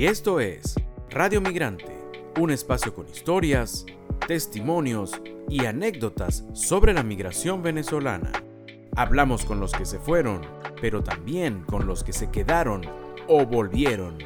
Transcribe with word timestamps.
Y 0.00 0.06
esto 0.06 0.40
es 0.40 0.76
Radio 1.10 1.42
Migrante, 1.42 1.84
un 2.40 2.50
espacio 2.50 2.94
con 2.94 3.06
historias, 3.06 3.84
testimonios 4.26 5.20
y 5.46 5.66
anécdotas 5.66 6.42
sobre 6.54 6.94
la 6.94 7.02
migración 7.02 7.62
venezolana. 7.62 8.32
Hablamos 8.96 9.44
con 9.44 9.60
los 9.60 9.72
que 9.72 9.84
se 9.84 9.98
fueron, 9.98 10.40
pero 10.80 11.04
también 11.04 11.64
con 11.64 11.86
los 11.86 12.02
que 12.02 12.14
se 12.14 12.30
quedaron 12.30 12.80
o 13.28 13.44
volvieron. 13.44 14.16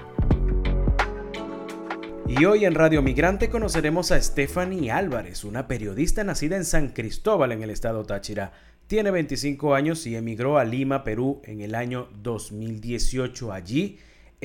Y 2.29 2.45
hoy 2.45 2.67
en 2.67 2.77
Radio 2.77 3.03
Migrante 3.03 3.51
conoceremos 3.51 4.13
a 4.13 4.23
Stephanie 4.23 4.93
Álvarez, 4.93 5.43
una 5.43 5.67
periodista 5.67 6.23
nacida 6.23 6.55
en 6.55 6.67
San 6.67 6.91
Cristóbal 6.91 7.51
en 7.51 7.65
el 7.65 7.71
estado 7.71 8.05
Táchira. 8.05 8.53
Tiene 8.87 9.11
25 9.11 9.75
años 9.75 10.07
y 10.07 10.15
emigró 10.15 10.57
a 10.57 10.65
Lima, 10.65 11.03
Perú 11.03 11.43
en 11.43 11.63
el 11.63 11.75
año 11.75 12.11
2018. 12.23 13.53
Allí 13.53 13.99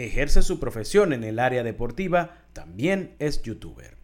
ejerce 0.06 0.42
su 0.42 0.60
profesión 0.60 1.14
en 1.14 1.24
el 1.24 1.40
área 1.40 1.64
deportiva, 1.64 2.38
también 2.54 3.16
es 3.20 3.42
youtuber. 3.42 3.98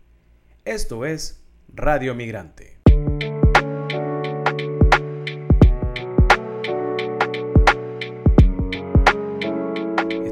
Esto 0.66 1.06
es 1.06 1.44
Radio 1.74 2.16
Migrante. 2.16 2.80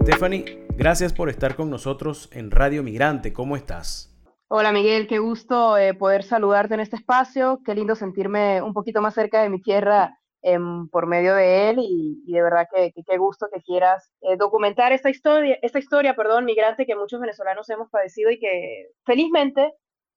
Stephanie, 0.03 0.67
gracias 0.75 1.13
por 1.13 1.29
estar 1.29 1.55
con 1.55 1.69
nosotros 1.69 2.30
en 2.33 2.52
Radio 2.52 2.83
Migrante. 2.83 3.31
¿Cómo 3.31 3.55
estás? 3.55 4.13
Hola 4.49 4.71
Miguel, 4.71 5.07
qué 5.07 5.17
gusto 5.17 5.77
eh, 5.77 5.93
poder 5.93 6.23
saludarte 6.23 6.73
en 6.73 6.81
este 6.81 6.97
espacio. 6.97 7.61
Qué 7.66 7.73
lindo 7.73 7.95
sentirme 7.95 8.61
un 8.61 8.73
poquito 8.73 9.02
más 9.02 9.13
cerca 9.13 9.41
de 9.41 9.49
mi 9.49 9.61
tierra 9.61 10.19
Em, 10.45 10.89
por 10.89 11.07
medio 11.07 11.35
de 11.35 11.70
él 11.70 11.77
y, 11.79 12.21
de 12.29 12.41
verdad 12.41 12.67
que 12.70 12.91
qué 12.91 13.17
gusto 13.17 13.47
que 13.49 13.61
quieras 13.61 14.11
eh, 14.20 14.35
documentar 14.35 14.91
esta 14.91 15.09
historia, 15.09 15.57
esta 15.61 15.79
historia, 15.79 16.17
perdón, 16.17 16.43
migrante 16.43 16.85
que 16.85 16.97
muchos 16.97 17.21
venezolanos 17.21 17.69
hemos 17.69 17.89
padecido 17.89 18.29
y 18.29 18.39
que 18.39 18.89
felizmente, 19.05 19.71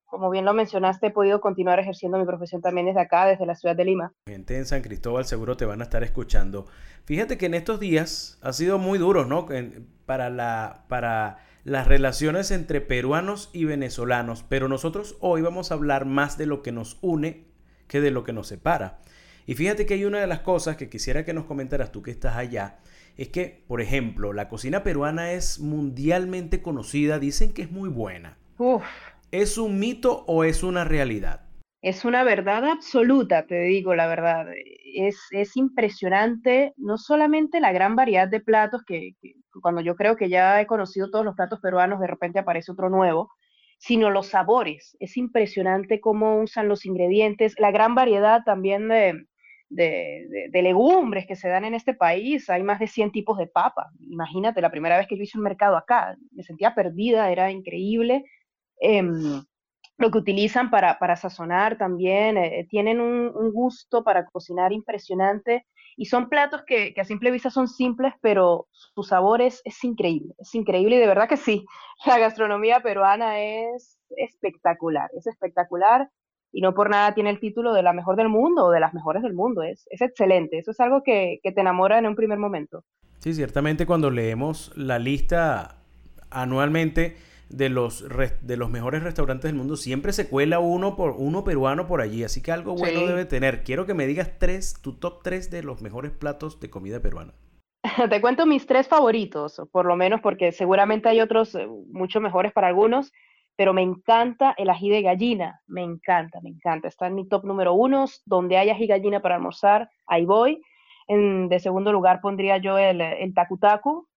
como 0.05 0.29
bien 0.29 0.45
lo 0.45 0.53
mencionaste, 0.53 1.07
he 1.07 1.11
podido 1.13 1.41
continuar 1.41 1.79
ejerciendo 1.79 2.19
mi 2.19 2.25
profesión 2.27 2.61
también 2.61 2.89
desde 2.89 3.03
acá, 3.03 3.25
desde 3.27 3.47
la 3.47 3.55
ciudad 3.55 3.77
de 3.77 3.85
Lima. 3.85 4.13
Gente 4.29 4.57
en 4.57 4.67
San 4.67 4.83
Cristóbal 4.83 5.27
seguro 5.27 5.57
te 5.57 5.65
van 5.65 5.81
a 5.81 5.85
estar 5.85 6.03
escuchando. 6.03 6.67
Fíjate 7.05 7.39
que 7.39 7.47
en 7.47 7.55
estos 7.55 7.79
días 7.79 8.41
ha 8.43 8.53
sido 8.53 8.79
muy 8.79 8.99
duro, 8.99 9.27
¿no? 9.27 9.47
Para 10.07 10.29
la, 10.29 10.87
para 10.89 11.39
las 11.63 11.87
relaciones 11.87 12.51
entre 12.51 12.81
peruanos 12.81 13.49
y 13.53 13.65
venezolanos, 13.65 14.43
pero 14.49 14.67
nosotros 14.67 15.17
hoy 15.21 15.41
vamos 15.41 15.71
a 15.71 15.75
hablar 15.75 16.05
más 16.05 16.37
de 16.37 16.47
lo 16.47 16.63
que 16.63 16.73
nos 16.73 16.99
une 17.01 17.47
que 17.87 18.01
de 18.01 18.11
lo 18.11 18.25
que 18.25 18.33
nos 18.33 18.49
separa. 18.49 18.99
Y 19.47 19.55
fíjate 19.55 19.87
que 19.87 19.95
hay 19.95 20.05
una 20.05 20.21
de 20.21 20.27
las 20.27 20.41
cosas 20.41 20.77
que 20.77 20.91
quisiera 20.91 21.25
que 21.25 21.33
nos 21.33 21.45
comentaras 21.45 21.93
tú 21.93 22.03
que 22.03 22.11
estás 22.11 22.37
allá, 22.37 22.79
es 23.17 23.29
que, 23.29 23.65
por 23.69 23.81
ejemplo, 23.81 24.33
la 24.33 24.49
cocina 24.49 24.83
peruana 24.83 25.33
es 25.33 25.61
mundialmente 25.61 26.61
conocida, 26.63 27.21
dicen 27.21 27.55
que 27.55 27.63
es 27.63 27.71
muy 27.71 27.89
buena. 27.89 28.37
¿Es 29.31 29.57
un 29.57 29.79
mito 29.79 30.25
o 30.27 30.43
es 30.43 30.65
una 30.65 30.85
realidad? 30.85 31.43
Es 31.81 32.05
una 32.05 32.25
verdad 32.25 32.65
absoluta, 32.65 33.47
te 33.47 33.61
digo 33.61 33.95
la 33.95 34.09
verdad. 34.09 34.47
Es, 34.95 35.17
es 35.31 35.57
impresionante, 35.57 36.75
no 36.77 36.99
solamente 36.99 37.61
la 37.61 37.73
gran 37.73 37.95
variedad 37.95 38.27
de 38.27 38.41
platos, 38.41 38.83
que, 38.85 39.13
que, 39.23 39.35
cuando 39.63 39.81
yo 39.81 39.95
creo 39.95 40.17
que 40.17 40.29
ya 40.29 40.61
he 40.61 40.67
conocido 40.67 41.09
todos 41.11 41.25
los 41.25 41.37
platos 41.37 41.61
peruanos, 41.61 42.01
de 42.01 42.09
repente 42.09 42.41
aparece 42.41 42.73
otro 42.73 42.91
nuevo, 42.91 43.31
sino 43.79 44.11
los 44.11 44.29
sabores. 44.29 44.97
Es 44.99 45.17
impresionante 45.17 46.01
cómo 46.01 46.41
usan 46.41 46.67
los 46.67 46.85
ingredientes, 46.85 47.55
la 47.59 47.71
gran 47.71 47.95
variedad 47.95 48.43
también 48.45 48.89
de, 48.89 49.27
de, 49.69 50.51
legumbres 50.53 51.27
que 51.27 51.37
se 51.37 51.49
dan 51.49 51.65
en 51.65 51.75
este 51.75 51.95
país. 51.95 52.49
Hay 52.51 52.63
más 52.63 52.79
de 52.79 52.87
100 52.87 53.13
tipos 53.13 53.39
de 53.39 53.47
papa. 53.47 53.91
Imagínate, 54.01 54.61
la 54.61 54.71
primera 54.71 54.97
vez 54.97 55.07
que 55.07 55.17
yo 55.17 55.23
hice 55.23 55.39
un 55.39 55.45
mercado 55.45 55.77
acá, 55.77 56.17
me 56.33 56.43
sentía 56.43 56.75
perdida, 56.75 57.31
era 57.31 57.51
increíble. 57.51 58.25
Em, 58.81 59.43
lo 59.99 60.11
que 60.11 60.19
utilizan 60.19 60.71
para, 60.71 60.99
para 60.99 61.17
sazonar 61.17 61.79
también, 61.79 62.37
eh, 62.37 62.67
tienen 62.69 63.01
un, 63.01 63.33
gusto 63.53 64.05
para 64.05 64.27
cocinar 64.27 64.73
impresionante 64.73 65.67
y 65.97 66.07
son 66.07 66.29
platos 66.29 66.63
que, 66.67 66.93
que, 66.93 67.01
a 67.01 67.05
simple 67.05 67.31
vista 67.31 67.49
son 67.49 67.69
simples, 67.69 68.13
pero 68.21 68.69
su 68.71 69.03
sabor 69.03 69.41
es, 69.41 69.63
es 69.65 69.83
increíble, 69.85 70.35
es 70.39 70.55
increíble 70.55 70.97
y 70.97 70.99
de 70.99 71.07
verdad 71.07 71.29
que 71.29 71.39
sí, 71.39 71.65
la 72.07 72.19
gastronomía 72.19 72.81
peruana 72.81 73.41
es 73.41 73.99
espectacular, 74.11 75.09
es 75.17 75.27
espectacular 75.27 76.11
y 76.57 76.63
no 76.63 76.73
por 76.73 76.89
nada 76.89 77.13
tiene 77.13 77.29
el 77.29 77.39
título 77.39 77.75
de 77.75 77.83
la 77.83 77.93
mejor 77.93 78.17
del 78.17 78.31
mundo 78.31 78.65
o 78.65 78.71
de 78.71 78.81
las 78.81 78.95
mejores 78.95 79.23
del 79.23 79.35
mundo. 79.35 79.63
Es, 79.63 79.87
es 79.91 80.01
excelente. 80.01 80.57
Eso 80.57 80.71
es 80.71 80.81
algo 80.81 81.03
que, 81.03 81.39
te 81.43 81.61
enamora 81.61 81.99
en 81.99 82.07
un 82.07 82.17
primer 82.17 82.39
momento. 82.39 82.83
Sí, 83.19 83.35
ciertamente 83.35 83.85
cuando 83.85 84.11
leemos 84.11 84.73
la 84.75 84.99
lista 84.99 85.77
anualmente 86.31 87.19
de 87.51 87.69
los, 87.69 88.07
de 88.41 88.57
los 88.57 88.71
mejores 88.71 89.03
restaurantes 89.03 89.51
del 89.51 89.55
mundo, 89.55 89.77
siempre 89.77 90.15
se 90.15 90.31
cuela 90.31 90.59
uno, 90.59 90.97
por, 90.97 91.17
uno 91.19 91.45
peruano 91.45 91.87
por 91.87 92.01
allí. 92.01 92.25
Así 92.25 92.41
que 92.41 92.53
algo 92.53 92.75
bueno 92.75 93.07
debe 93.07 93.27
tener. 93.27 93.63
Quiero 93.63 93.85
que 93.85 93.93
me 93.93 94.07
digas 94.07 94.39
tres, 94.39 94.81
tu 94.81 94.95
top 94.95 95.23
tres 95.23 95.51
de 95.51 95.63
los 95.63 95.83
mejores 95.83 96.11
platos 96.11 96.59
de 96.59 96.71
comida 96.71 97.01
peruana. 97.01 97.35
Te 98.09 98.19
cuento 98.23 98.47
mis 98.47 98.65
tres 98.65 98.89
favoritos, 98.89 99.61
por 99.73 99.85
lo 99.85 99.95
menos 99.95 100.23
porque 100.23 100.53
seguramente 100.53 101.11
hay 101.11 101.21
otros 101.21 101.55
eh, 101.55 101.69
mucho 101.91 102.23
mejores 102.23 102.55
para 102.55 102.69
algunos 102.69 103.13
pero 103.57 103.73
me 103.73 103.83
encanta 103.83 104.55
el 104.59 104.71
ají 104.71 104.91
de 104.91 105.03
gallina, 105.03 105.63
me 105.67 105.83
encanta, 105.83 106.41
me 106.43 106.51
encanta. 106.51 106.89
Está 106.89 107.07
en 107.07 107.15
mi 107.15 107.27
top 107.27 107.45
número 107.45 107.73
uno, 107.73 108.05
donde 108.27 108.59
hay 108.59 108.71
ají 108.71 108.87
gallina 108.87 109.21
para 109.21 109.37
almorzar, 109.37 109.91
ahí 110.07 110.27
voy. 110.27 110.63
En, 111.09 111.49
de 111.49 111.59
segundo 111.61 111.93
lugar 111.93 112.21
pondría 112.21 112.59
yo 112.59 112.79
el, 112.79 113.01
el 113.01 113.33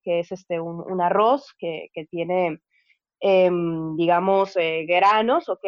que 0.03 0.19
es 0.19 0.31
este, 0.31 0.59
un, 0.59 1.01
arroz 1.01 1.53
que, 1.57 1.89
que 1.93 2.05
tiene, 2.05 2.59
em, 3.21 3.95
digamos, 3.95 4.57
eh, 4.57 4.85
granos, 4.87 5.47
¿ok? 5.49 5.65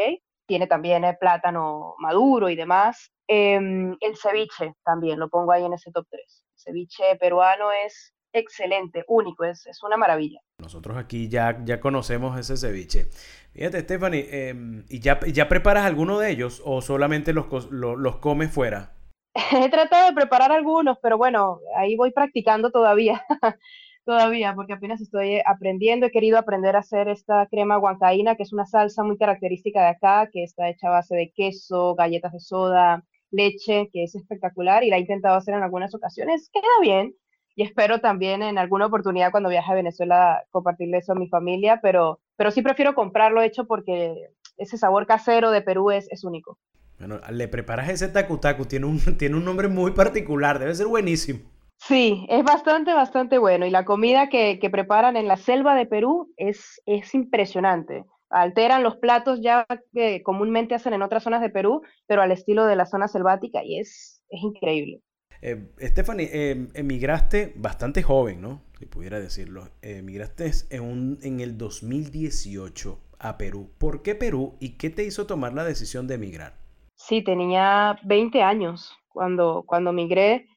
Tiene 0.48 0.68
también 0.68 1.03
el 1.06 1.18
plátano 1.18 1.96
maduro 2.00 2.50
y 2.50 2.56
demás. 2.56 3.12
Em, 3.28 3.96
el 4.02 4.18
ceviche 4.18 4.74
también, 4.84 5.20
lo 5.20 5.30
pongo 5.30 5.53
ahí 5.53 5.64
en 5.64 5.74
ese 5.74 5.92
top 5.92 6.06
3. 6.09 6.22
El 6.24 6.59
ceviche 6.59 7.16
peruano 7.20 7.72
es 7.72 8.14
excelente, 8.34 9.03
único, 9.08 9.44
es, 9.44 9.66
es 9.68 9.81
una 9.84 9.97
maravilla. 9.97 10.40
Nosotros 10.59 10.97
aquí 10.97 11.30
ya, 11.30 11.59
ya 11.64 11.80
conocemos 11.80 12.40
ese 12.40 12.58
ceviche. 12.58 13.09
Fíjate, 13.53 13.81
Stephanie, 13.81 14.28
em, 14.31 14.86
¿y 14.90 15.00
ya, 15.00 15.19
ya 15.28 15.50
preparas 15.50 15.86
alguno 15.86 16.19
de 16.19 16.31
ellos 16.31 16.62
o 16.64 16.81
solamente 16.81 17.34
los, 17.34 17.47
los, 17.72 18.16
comes 18.18 18.52
fuera? 18.52 18.94
He 19.52 19.70
tratado 19.70 20.08
de 20.08 20.14
preparar 20.14 20.52
algunos, 20.52 20.97
pero 21.02 21.18
bueno, 21.18 21.59
ahí 21.75 21.96
voy 21.96 22.12
practicando 22.12 22.72
todavía. 22.72 23.22
todavía, 24.06 24.53
porque 24.56 24.74
apenas 24.74 25.02
estoy 25.02 25.41
aprendiendo. 25.46 26.06
He 26.06 26.12
querido 26.12 26.38
aprender 26.38 26.75
a 26.75 26.80
hacer 26.80 27.08
esta 27.08 27.46
crema 27.47 27.78
guancaína, 27.78 28.36
que 28.36 28.44
es 28.44 28.53
una 28.53 28.66
salsa 28.66 29.03
muy 29.03 29.18
característica 29.18 29.81
de 29.81 29.90
acá, 29.90 30.30
que 30.31 30.44
está 30.44 30.70
hecha 30.70 30.88
a 30.88 30.91
base 30.91 31.16
de 31.16 31.31
queso, 31.31 31.96
galletas 31.96 32.34
de 32.34 32.40
soda, 32.40 33.03
leche, 33.31 33.90
que 33.91 34.03
es 34.03 34.16
espectacular 34.16 34.84
y 34.84 34.90
la 34.90 34.97
he 34.97 35.02
intentado 35.02 35.36
hacer 35.36 35.56
en 35.56 35.64
algunas 35.64 35.94
ocasiones. 35.96 36.50
Queda 36.52 36.64
bien, 36.81 37.14
y 37.56 37.63
espero 37.63 38.00
también 38.00 38.44
en 38.44 38.57
alguna 38.57 38.85
oportunidad 38.85 39.31
cuando 39.31 39.50
viaje 39.50 39.72
a 39.72 39.75
Venezuela 39.75 40.44
compartirle 40.51 40.97
eso 40.97 41.13
a 41.13 41.16
mi 41.16 41.28
familia, 41.28 41.79
pero, 41.81 42.19
pero 42.35 42.51
sí 42.51 42.62
prefiero 42.62 42.95
comprarlo 42.95 43.41
hecho 43.41 43.66
porque 43.66 44.29
ese 44.57 44.78
sabor 44.78 45.07
casero 45.07 45.51
de 45.51 45.61
Perú 45.61 45.91
es, 45.91 46.07
es 46.11 46.23
único. 46.23 46.57
Bueno, 47.00 47.19
le 47.31 47.47
preparas 47.47 47.90
ese 47.90 48.09
tacu 48.09 48.38
tacu, 48.38 48.66
tiene 48.66 48.85
un, 48.85 49.00
tiene 49.17 49.35
un 49.35 49.45
nombre 49.45 49.67
muy 49.67 49.91
particular, 49.91 50.59
debe 50.59 50.75
ser 50.75 50.88
buenísimo. 50.88 51.40
Sí, 51.78 52.28
es 52.29 52.44
bastante, 52.44 52.94
bastante 52.94 53.40
bueno. 53.40 53.66
Y 53.66 53.72
la 53.72 53.85
comida 53.85 54.29
que, 54.29 54.59
que 54.59 54.69
preparan 54.69 55.17
en 55.17 55.28
la 55.28 55.35
selva 55.35 55.73
de 55.73 55.88
Perú 55.88 56.31
es, 56.38 56.79
es 56.85 57.16
impresionante. 57.16 58.06
Alteran 58.29 58.84
los 58.84 58.97
platos 58.97 59.41
ya 59.41 59.66
que 59.91 60.22
comúnmente 60.22 60.75
hacen 60.75 60.94
en 60.94 61.01
otras 61.01 61.23
zonas 61.23 61.41
de 61.41 61.50
Perú, 61.50 61.81
pero 62.06 62.22
al 62.22 62.31
estilo 62.31 62.66
de 62.66 62.75
la 62.75 62.85
zona 62.85 63.07
selvática 63.07 63.63
y 63.63 63.79
es, 63.79 64.22
es 64.29 64.41
increíble. 64.44 65.01
Eh, 65.41 65.72
Stephanie, 65.79 66.29
eh, 66.31 66.68
emigraste 66.75 67.53
bastante 67.56 68.03
joven, 68.03 68.41
¿no? 68.41 68.62
Si 68.78 68.85
pudiera 68.85 69.19
decirlo. 69.19 69.69
emigraste 69.81 70.52
en, 70.69 70.84
un, 70.84 71.20
en 71.23 71.40
el 71.40 71.58
2018 71.58 72.99
a 73.20 73.38
Perú. 73.38 73.72
¿Por 73.78 74.02
qué 74.02 74.16
Perú 74.16 74.55
y 74.59 74.78
qué 74.78 74.90
te 74.90 75.03
hizo 75.03 75.26
tomar 75.26 75.53
la 75.53 75.64
decisión 75.64 76.08
de 76.08 76.16
emigrar? 76.16 76.53
Sí, 76.96 77.23
tenía 77.23 77.97
20 78.03 78.41
años 78.43 78.91
cuando, 79.09 79.64
cuando 79.66 79.91
migré. 79.91 80.47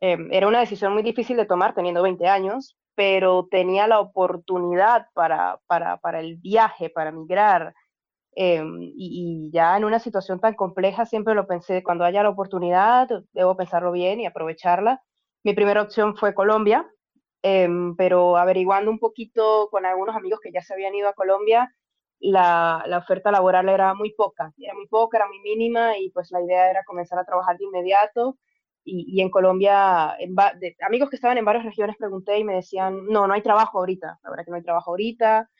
Em, 0.00 0.28
era 0.32 0.46
una 0.46 0.60
decisión 0.60 0.92
muy 0.92 1.02
difícil 1.02 1.36
de 1.36 1.46
tomar 1.46 1.74
teniendo 1.74 2.02
20 2.02 2.28
años, 2.28 2.76
pero 2.94 3.48
tenía 3.50 3.88
la 3.88 3.98
oportunidad 3.98 5.06
para, 5.14 5.60
para, 5.66 5.96
para 5.96 6.20
el 6.20 6.36
viaje, 6.36 6.90
para 6.90 7.10
migrar. 7.10 7.74
Em, 8.40 8.78
y, 8.80 9.50
ya 9.52 9.76
en 9.76 9.84
una 9.84 9.98
situación 9.98 10.38
tan 10.38 10.54
compleja 10.54 11.06
siempre 11.06 11.34
lo 11.34 11.48
pensé, 11.48 11.82
cuando 11.82 12.04
haya 12.04 12.22
la 12.22 12.28
oportunidad, 12.28 13.08
debo 13.32 13.56
pensarlo 13.56 13.90
bien 13.90 14.20
y 14.20 14.26
aprovecharla. 14.26 15.02
Mi 15.42 15.54
primera 15.54 15.82
opción 15.82 16.16
fue 16.16 16.34
Colombia, 16.34 16.86
em, 17.42 17.96
pero 17.96 18.36
averiguando 18.36 18.92
un 18.92 19.00
poquito 19.00 19.68
con 19.72 19.84
algunos 19.86 20.14
amigos 20.14 20.38
que 20.40 20.52
ya 20.52 20.62
se 20.62 20.72
habían 20.72 20.94
ido 20.94 21.08
a 21.08 21.14
Colombia, 21.14 21.74
la, 22.20 22.84
la, 22.86 22.98
oferta 22.98 23.32
laboral 23.32 23.68
era 23.68 23.92
muy 23.94 24.12
poca, 24.14 24.52
era 24.56 24.74
muy 24.74 24.86
poca, 24.86 25.18
era 25.18 25.26
muy 25.26 25.40
mínima 25.40 25.98
y 25.98 26.10
pues 26.10 26.30
la 26.30 26.40
idea 26.40 26.70
era 26.70 26.84
comenzar 26.84 27.18
a 27.18 27.24
trabajar 27.24 27.58
de 27.58 27.64
inmediato. 27.64 28.38
Y, 28.84 29.18
y 29.18 29.20
en 29.20 29.30
Colombia, 29.30 30.14
en 30.20 30.36
amigos 30.86 31.10
que 31.10 31.16
estaban 31.16 31.38
en 31.38 31.44
varias 31.44 31.64
regiones 31.64 31.96
pregunté 31.96 32.38
y 32.38 32.44
me 32.44 32.54
decían, 32.54 33.04
no, 33.06 33.26
no 33.26 33.34
hay 33.34 33.42
trabajo 33.42 33.78
ahorita, 33.80 34.20
la 34.22 34.30
verdad 34.30 34.44
que 34.44 34.50
no 34.52 34.56
hay 34.58 34.62
trabajo 34.62 34.90
ahorita, 34.92 35.50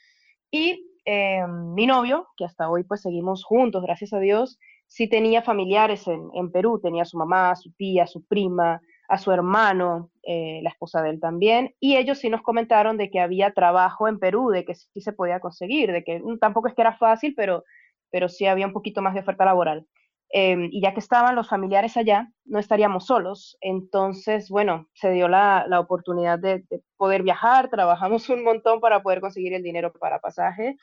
Y 0.52 0.88
eh, 1.10 1.43
mi 1.46 1.87
novio, 1.87 2.28
que 2.37 2.44
hasta 2.44 2.69
hoy 2.69 2.84
pues 2.84 3.00
seguimos 3.00 3.43
juntos, 3.43 3.82
gracias 3.82 4.12
a 4.12 4.19
Dios, 4.19 4.58
sí 4.87 5.08
tenía 5.08 5.40
familiares 5.40 6.05
en, 6.06 6.52
Perú, 6.52 6.81
tenía 6.82 7.05
a 7.05 7.06
su 7.06 7.16
mamá, 7.16 7.50
a 7.50 7.56
su 7.56 7.72
tía, 7.72 8.02
a 8.02 8.06
su 8.06 8.26
prima, 8.26 8.82
a 9.08 9.16
su 9.16 9.32
hermano, 9.32 10.10
eh, 10.22 10.60
la 10.62 10.69
esposa 10.69 11.00
de 11.00 11.08
él 11.08 11.19
también, 11.19 11.75
y 11.81 11.96
ellos 11.96 12.19
sí 12.19 12.28
nos 12.28 12.43
comentaron 12.43 12.99
de 12.99 13.08
que 13.08 13.20
había 13.20 13.55
trabajo 13.55 14.06
en 14.06 14.19
Perú, 14.19 14.50
de 14.50 14.66
que 14.66 14.75
sí 14.75 15.00
se 15.00 15.14
podía 15.14 15.40
conseguir, 15.40 15.93
de 15.93 16.05
que 16.05 16.20
mm, 16.20 16.40
tampoco 16.40 16.69
es 16.69 16.75
que 16.75 16.82
era 16.82 16.99
fácil, 16.99 17.32
pero, 17.34 17.64
pero 18.11 18.28
sí 18.28 18.44
había 18.44 18.66
un 18.66 18.75
poquito 18.75 19.00
más 19.00 19.14
de 19.14 19.20
oferta 19.20 19.46
laboral. 19.46 19.87
Em, 20.30 20.69
y 20.70 20.82
ya 20.82 20.92
que 20.92 21.00
estaban 21.00 21.34
los 21.34 21.48
familiares 21.48 21.96
allá, 21.96 22.28
no 22.44 22.58
estaríamos 22.58 23.06
solos. 23.06 23.56
Entonces, 23.60 24.50
bueno, 24.50 24.88
se 24.94 25.10
dio 25.10 25.26
la, 25.28 25.64
la 25.69 25.80
oportunidad 25.80 26.38
de, 26.38 26.64
de, 26.69 26.82
poder 26.96 27.22
viajar, 27.22 27.70
trabajamos 27.70 28.28
un 28.28 28.44
montón 28.44 28.80
para 28.80 29.02
poder 29.02 29.20
conseguir 29.20 29.54
el 29.54 29.62
dinero 29.62 29.92
para 29.92 30.20
pasaje. 30.20 30.76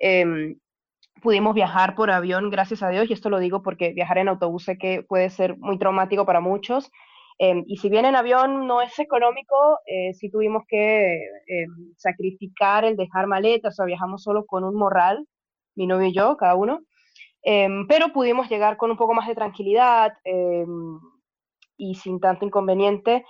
Eh, 0.00 0.56
pudimos 1.22 1.54
viajar 1.54 1.94
por 1.94 2.10
avión, 2.10 2.50
gracias 2.50 2.82
a 2.82 2.90
Dios, 2.90 3.08
y 3.08 3.14
esto 3.14 3.30
lo 3.30 3.38
digo 3.38 3.62
porque 3.62 3.92
viajar 3.92 4.18
en 4.18 4.28
autobús 4.28 4.64
sé 4.64 4.78
que 4.78 5.02
puede 5.02 5.30
ser 5.30 5.56
muy 5.58 5.78
traumático 5.78 6.26
para 6.26 6.40
muchos. 6.40 6.90
Eh, 7.38 7.64
y 7.66 7.78
si 7.78 7.88
bien 7.88 8.04
en 8.04 8.16
avión 8.16 8.66
no 8.66 8.82
es 8.82 8.98
económico, 8.98 9.78
eh, 9.86 10.12
sí 10.12 10.30
tuvimos 10.30 10.64
que 10.68 11.22
sacrificar 11.96 12.84
el 12.84 12.96
dejar 12.96 13.26
maletas, 13.26 13.74
o 13.74 13.76
sea, 13.76 13.86
viajamos 13.86 14.22
solo 14.22 14.44
con 14.44 14.62
un 14.64 14.74
morral, 14.74 15.26
mi 15.74 15.86
novio 15.86 16.08
y 16.08 16.14
yo, 16.14 16.36
cada 16.36 16.54
uno, 16.54 16.80
em, 17.42 17.86
pero 17.86 18.12
pudimos 18.12 18.48
llegar 18.48 18.76
con 18.76 18.90
un 18.90 18.96
poco 18.96 19.14
más 19.14 19.28
de 19.28 19.34
tranquilidad 19.34 20.12
em, 20.24 20.98
y 21.76 21.94
sin 21.94 22.20
tanto 22.20 22.44
inconveniente. 22.44 23.24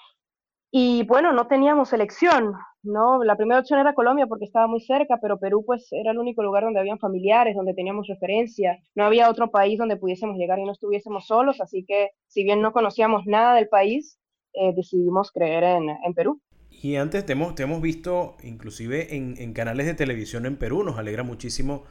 Y 0.72 1.04
bueno, 1.04 1.32
no 1.32 1.46
teníamos 1.48 1.92
elección, 1.92 2.54
¿no? 2.82 3.24
La 3.24 3.36
primera 3.36 3.60
opción 3.60 3.80
era 3.80 3.94
Colombia 3.94 4.26
porque 4.26 4.44
estaba 4.44 4.66
muy 4.68 4.80
cerca, 4.80 5.18
pero 5.20 5.38
Perú 5.38 5.64
pues 5.66 5.88
era 5.90 6.12
el 6.12 6.18
único 6.18 6.42
lugar 6.42 6.62
donde 6.62 6.80
habían 6.80 6.98
familiares, 6.98 7.56
donde 7.56 7.74
teníamos 7.74 8.06
referencia. 8.06 8.78
No 8.94 9.04
había 9.04 9.30
otro 9.30 9.50
país 9.50 9.78
donde 9.78 9.96
pudiésemos 9.96 10.36
llegar 10.36 10.58
y 10.58 10.64
no 10.64 10.72
estuviésemos 10.72 11.26
solos, 11.26 11.60
así 11.60 11.84
que 11.86 12.10
si 12.28 12.44
bien 12.44 12.62
no 12.62 12.72
conocíamos 12.72 13.26
nada 13.26 13.54
del 13.54 13.68
país, 13.68 14.18
eh, 14.52 14.72
decidimos 14.74 15.30
creer 15.30 15.64
en, 15.64 15.90
en, 15.90 16.14
Perú. 16.14 16.40
Y 16.70 16.96
antes 16.96 17.24
te 17.26 17.32
hemos, 17.32 17.58
hemos 17.60 17.80
visto 17.80 18.36
inclusive 18.42 19.14
en, 19.14 19.52
canales 19.52 19.86
de 19.86 19.94
televisión 19.94 20.46
en 20.46 20.56
Perú, 20.56 20.82
nos 20.82 20.98
alegra 20.98 21.22
muchísimo 21.22 21.84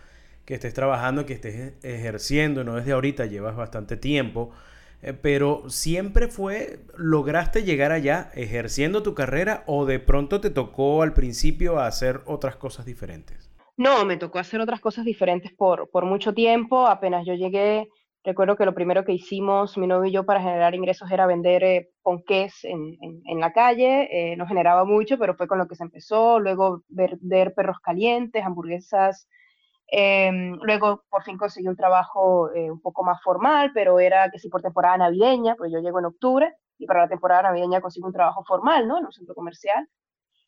que 0.49 0.55
estés 0.55 0.73
trabajando, 0.73 1.27
que 1.27 1.33
estés 1.33 1.75
ejerciendo, 1.83 2.63
no 2.63 2.73
desde 2.73 2.93
ahorita, 2.93 3.27
llevas 3.27 3.55
bastante 3.55 3.97
tiempo. 3.97 4.49
Eh, 5.03 5.13
pero 5.13 5.69
siempre 5.69 6.27
fue, 6.27 6.79
lograste 6.97 7.61
llegar 7.61 7.91
allá 7.91 8.31
ejerciendo 8.33 9.03
tu 9.03 9.13
carrera 9.13 9.63
o 9.67 9.85
de 9.85 9.99
pronto 9.99 10.41
te 10.41 10.49
tocó 10.49 11.03
al 11.03 11.13
principio 11.13 11.77
hacer 11.77 12.21
otras 12.25 12.55
cosas 12.55 12.87
diferentes? 12.87 13.51
No, 13.77 14.05
me 14.05 14.17
tocó 14.17 14.39
hacer 14.39 14.59
otras 14.59 14.79
cosas 14.79 15.05
diferentes 15.05 15.53
por, 15.53 15.87
por 15.91 16.05
mucho 16.05 16.33
tiempo. 16.33 16.87
Apenas 16.87 17.27
yo 17.27 17.35
llegué, 17.35 17.87
recuerdo 18.23 18.55
que 18.55 18.65
lo 18.65 18.73
primero 18.73 19.05
que 19.05 19.13
hicimos, 19.13 19.77
mi 19.77 19.85
novio 19.85 20.09
y 20.09 20.13
yo, 20.13 20.25
para 20.25 20.41
generar 20.41 20.73
ingresos 20.73 21.11
era 21.11 21.27
vender 21.27 21.63
eh, 21.63 21.89
ponqués 22.01 22.63
en, 22.63 22.97
en, 23.03 23.39
la 23.39 23.53
calle. 23.53 24.31
Eh, 24.31 24.35
no 24.35 24.47
generaba 24.47 24.83
mucho, 24.83 25.19
pero 25.19 25.35
fue 25.35 25.47
con 25.47 25.59
lo 25.59 25.67
que 25.67 25.75
se 25.75 25.83
empezó. 25.83 26.39
Luego 26.39 26.81
vender 26.87 27.53
perros 27.53 27.77
calientes, 27.83 28.43
hamburguesas 28.43 29.27
eh, 29.91 30.31
luego 30.61 31.03
por 31.09 31.23
fin 31.23 31.37
conseguí 31.37 31.67
un 31.67 31.75
trabajo 31.75 32.51
eh, 32.53 32.69
un 32.71 32.81
poco 32.81 33.03
más 33.03 33.21
formal, 33.23 33.71
pero 33.73 33.99
era 33.99 34.29
que 34.31 34.39
si 34.39 34.49
por 34.49 34.61
temporada 34.61 34.97
navideña, 34.97 35.55
pues 35.55 35.71
yo 35.71 35.79
llego 35.79 35.99
en 35.99 36.05
octubre 36.05 36.53
y 36.77 36.85
para 36.85 37.01
la 37.01 37.09
temporada 37.09 37.43
navideña 37.43 37.81
consigo 37.81 38.07
un 38.07 38.13
trabajo 38.13 38.43
formal, 38.45 38.87
¿no? 38.87 38.97
En 38.99 39.05
un 39.05 39.11
centro 39.11 39.35
comercial. 39.35 39.87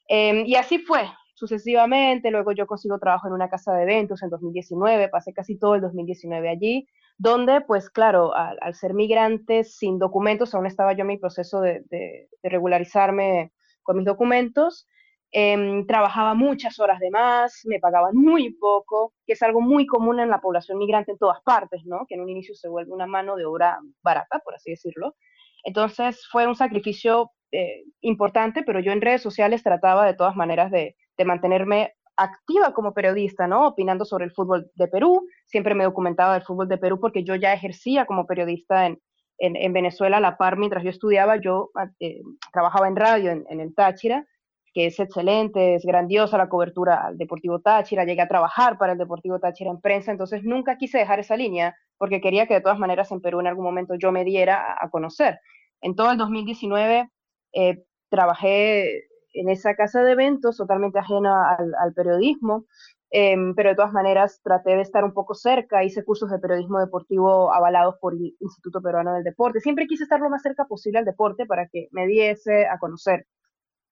Eh, 0.10 0.44
y 0.46 0.56
así 0.56 0.80
fue 0.80 1.04
sucesivamente. 1.36 2.32
Luego 2.32 2.52
yo 2.52 2.68
consigo 2.68 3.00
trabajo 3.00 3.28
en 3.28 3.34
una 3.34 3.50
casa 3.50 3.74
de 3.74 3.84
eventos 3.84 4.22
en 4.24 4.30
2019, 4.30 5.10
pasé 5.10 5.34
casi 5.34 5.58
todo 5.58 5.76
el 5.76 5.82
2019 5.82 6.50
allí, 6.50 6.88
donde 7.18 7.62
pues 7.62 7.90
claro, 7.90 8.36
al, 8.36 8.58
al 8.62 8.76
ser 8.76 8.94
migrante 8.94 9.64
sin 9.64 10.00
documentos, 10.00 10.54
aún 10.54 10.66
estaba 10.68 10.94
yo 10.94 11.02
en 11.02 11.08
mi 11.08 11.18
proceso 11.18 11.62
de, 11.62 11.82
de, 11.90 12.30
de 12.42 12.50
regularizarme 12.50 13.54
con 13.84 13.98
mis 13.98 14.06
documentos, 14.06 14.88
eh, 15.34 15.86
trabajaba 15.88 16.34
muchas 16.34 16.80
horas 16.80 17.00
de 17.00 17.10
más, 17.10 17.62
me 17.66 17.80
pagaban 17.80 18.16
muy 18.16 18.54
poco, 18.54 19.14
que 19.26 19.34
es 19.34 19.42
algo 19.42 19.62
muy 19.62 19.86
común 19.86 20.20
en 20.20 20.30
la 20.30 20.42
población 20.42 20.78
migrante 20.78 21.12
en 21.12 21.18
todas 21.18 21.42
partes, 21.42 21.86
¿no? 21.86 22.06
Que 22.08 22.16
en 22.16 22.22
un 22.22 22.30
inicio 22.30 22.54
se 22.54 22.68
vuelve 22.68 22.92
una 22.92 23.08
mano 23.08 23.36
de 23.38 23.46
obra 23.46 23.80
barata, 24.04 24.40
por 24.40 24.56
así 24.56 24.72
decirlo. 24.72 25.16
Entonces 25.64 26.28
fue 26.30 26.48
un 26.48 26.56
sacrificio 26.56 27.32
eh, 27.52 27.84
importante, 28.02 28.64
pero 28.64 28.82
yo 28.82 28.92
en 28.92 29.02
redes 29.02 29.22
sociales 29.22 29.64
trataba 29.64 30.06
de 30.06 30.16
todas 30.16 30.36
maneras 30.36 30.72
de, 30.72 30.96
mantenerme 31.24 31.94
activa 32.18 32.74
como 32.74 32.96
periodista, 32.96 33.46
¿no? 33.46 33.68
Opinando 33.68 34.06
sobre 34.06 34.26
el 34.26 34.32
fútbol 34.32 34.72
de 34.74 34.88
Perú, 34.88 35.28
siempre 35.46 35.76
me 35.76 35.84
documentaba 35.84 36.34
del 36.34 36.42
fútbol 36.42 36.68
de 36.68 36.80
Perú 36.80 37.00
porque 37.00 37.24
yo 37.24 37.36
ya 37.36 37.54
ejercía 37.54 38.08
como 38.08 38.26
periodista 38.26 38.88
en, 38.88 39.00
en, 39.38 39.56
en 39.56 39.72
Venezuela 39.72 40.18
a 40.18 40.20
la 40.20 40.38
par 40.38 40.58
mientras 40.58 40.84
yo 40.84 40.90
estudiaba, 40.90 41.36
yo 41.36 41.70
eh, 42.00 42.22
trabajaba 42.52 42.88
en 42.88 42.96
radio 42.96 43.30
en 43.30 43.60
el 43.60 43.76
Táchira 43.76 44.26
que 44.74 44.86
es 44.88 45.00
excelente, 45.00 45.76
es 45.76 45.84
grandiosa 45.86 46.38
la 46.38 46.50
cobertura 46.50 47.06
al 47.06 47.18
Deportivo 47.18 47.60
Táchira, 47.60 48.06
llegué 48.06 48.22
a 48.22 48.28
trabajar 48.28 48.78
para 48.78 48.94
el 48.94 48.98
Deportivo 48.98 49.40
Táchira 49.40 49.70
en 49.70 49.82
prensa, 49.82 50.12
entonces 50.12 50.44
nunca 50.44 50.78
quise 50.78 50.98
dejar 50.98 51.20
esa 51.20 51.36
línea 51.36 51.76
porque 51.98 52.22
quería 52.22 52.48
que 52.48 52.56
de 52.56 52.62
todas 52.62 52.80
maneras 52.80 53.12
en 53.12 53.22
Perú 53.22 53.42
en 53.42 53.48
algún 53.48 53.66
momento 53.66 53.96
yo 53.96 54.12
me 54.12 54.24
diera 54.24 54.78
a, 54.80 54.90
conocer. 54.90 55.40
En 55.82 55.96
todo 55.96 56.12
el 56.12 56.18
2019 56.18 57.10
eh, 57.54 57.84
trabajé 58.10 59.04
en 59.34 59.50
esa 59.50 59.76
casa 59.76 60.04
de 60.04 60.12
eventos 60.14 60.58
totalmente 60.58 61.00
ajena 61.00 61.56
al, 61.56 61.74
al 61.80 61.94
periodismo, 61.94 62.66
eh, 63.14 63.36
pero 63.58 63.70
de 63.70 63.76
todas 63.76 63.92
maneras 63.92 64.40
traté 64.42 64.72
de 64.72 64.82
estar 64.82 65.04
un 65.04 65.14
poco 65.14 65.36
cerca, 65.36 65.84
hice 65.84 66.06
cursos 66.06 66.32
de 66.32 66.40
periodismo 66.40 66.80
deportivo 66.80 67.54
avalados 67.54 67.96
por 68.00 68.14
el 68.14 68.36
Instituto 68.40 68.82
Peruano 68.82 69.14
del 69.14 69.24
Deporte, 69.24 69.60
siempre 69.60 69.86
quise 69.86 70.04
estar 70.04 70.22
lo 70.22 70.30
más 70.30 70.42
cerca 70.42 70.66
posible 70.66 71.00
al 71.00 71.06
deporte 71.06 71.46
para 71.46 71.68
que 71.68 71.90
me 71.92 72.08
diese 72.08 72.68
a 72.68 72.80
conocer. 72.80 73.28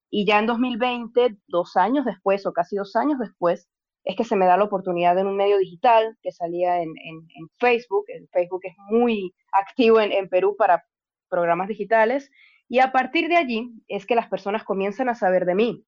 Y 0.09 0.25
ya 0.25 0.39
en 0.39 0.47
2020, 0.47 1.37
dos 1.47 1.77
años 1.77 2.05
después 2.05 2.45
o 2.45 2.53
casi 2.53 2.75
dos 2.75 2.95
años 2.95 3.19
después, 3.19 3.69
es 4.03 4.15
que 4.15 4.23
se 4.23 4.35
me 4.35 4.45
da 4.45 4.57
la 4.57 4.63
oportunidad 4.63 5.17
en 5.17 5.27
un 5.27 5.37
medio 5.37 5.57
digital 5.57 6.17
que 6.23 6.31
salía 6.31 6.81
en, 6.81 6.89
en, 6.89 7.27
en 7.35 7.49
Facebook. 7.59 8.05
El 8.07 8.27
Facebook 8.29 8.61
es 8.63 8.75
muy 8.89 9.35
activo 9.51 9.99
en, 9.99 10.11
en, 10.11 10.29
Perú 10.29 10.55
para 10.57 10.85
programas 11.29 11.67
digitales. 11.67 12.31
Y 12.67 12.79
a 12.79 12.91
partir 12.91 13.27
de 13.29 13.37
allí 13.37 13.71
es 13.87 14.05
que 14.05 14.15
las 14.15 14.27
personas 14.27 14.63
comienzan 14.63 15.09
a 15.09 15.15
saber 15.15 15.45
de 15.45 15.55
mí. 15.55 15.85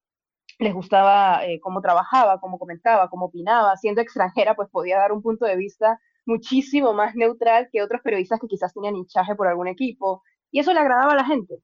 Les 0.59 0.74
gustaba 0.74 1.45
eh, 1.45 1.59
cómo 1.62 1.81
trabajaba, 1.81 2.39
cómo 2.39 2.59
comentaba, 2.59 3.09
cómo 3.09 3.27
opinaba. 3.27 3.75
Siendo 3.77 4.01
extranjera, 4.01 4.55
pues 4.55 4.69
podía 4.69 4.98
dar 4.98 5.12
un 5.12 5.22
punto 5.22 5.46
de 5.46 5.55
vista 5.55 6.00
muchísimo 6.25 6.93
más 6.93 7.15
neutral 7.15 7.69
que 7.72 7.81
otros 7.81 8.01
periodistas 8.01 8.39
que 8.39 8.48
quizás 8.48 8.74
tenían 8.74 8.96
hinchaje 8.96 9.36
por 9.36 9.48
algún 9.48 9.67
equipo. 9.67 10.22
Y 10.51 10.60
eso 10.60 10.74
le 10.74 10.79
agradaba 10.79 11.13
a 11.13 11.15
la 11.15 11.25
gente. 11.25 11.55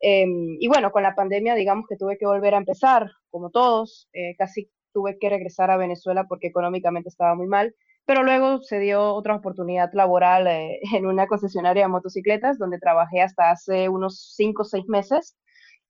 Eh, 0.00 0.26
y 0.60 0.68
bueno, 0.68 0.92
con 0.92 1.02
la 1.02 1.14
pandemia, 1.14 1.54
digamos 1.54 1.86
que 1.88 1.96
tuve 1.96 2.18
que 2.18 2.26
volver 2.26 2.54
a 2.54 2.58
empezar, 2.58 3.10
como 3.30 3.50
todos, 3.50 4.08
eh, 4.12 4.34
casi 4.36 4.70
tuve 4.92 5.18
que 5.18 5.28
regresar 5.28 5.70
a 5.70 5.76
Venezuela 5.76 6.26
porque 6.28 6.48
económicamente 6.48 7.08
estaba 7.08 7.34
muy 7.34 7.46
mal, 7.46 7.74
pero 8.06 8.22
luego 8.22 8.62
se 8.62 8.78
dio 8.78 9.12
otra 9.14 9.36
oportunidad 9.36 9.90
laboral 9.92 10.46
eh, 10.46 10.80
en 10.94 11.06
una 11.06 11.26
concesionaria 11.26 11.82
de 11.84 11.88
motocicletas 11.88 12.58
donde 12.58 12.78
trabajé 12.78 13.20
hasta 13.20 13.50
hace 13.50 13.88
unos 13.88 14.34
5 14.36 14.62
o 14.62 14.64
6 14.64 14.86
meses 14.88 15.36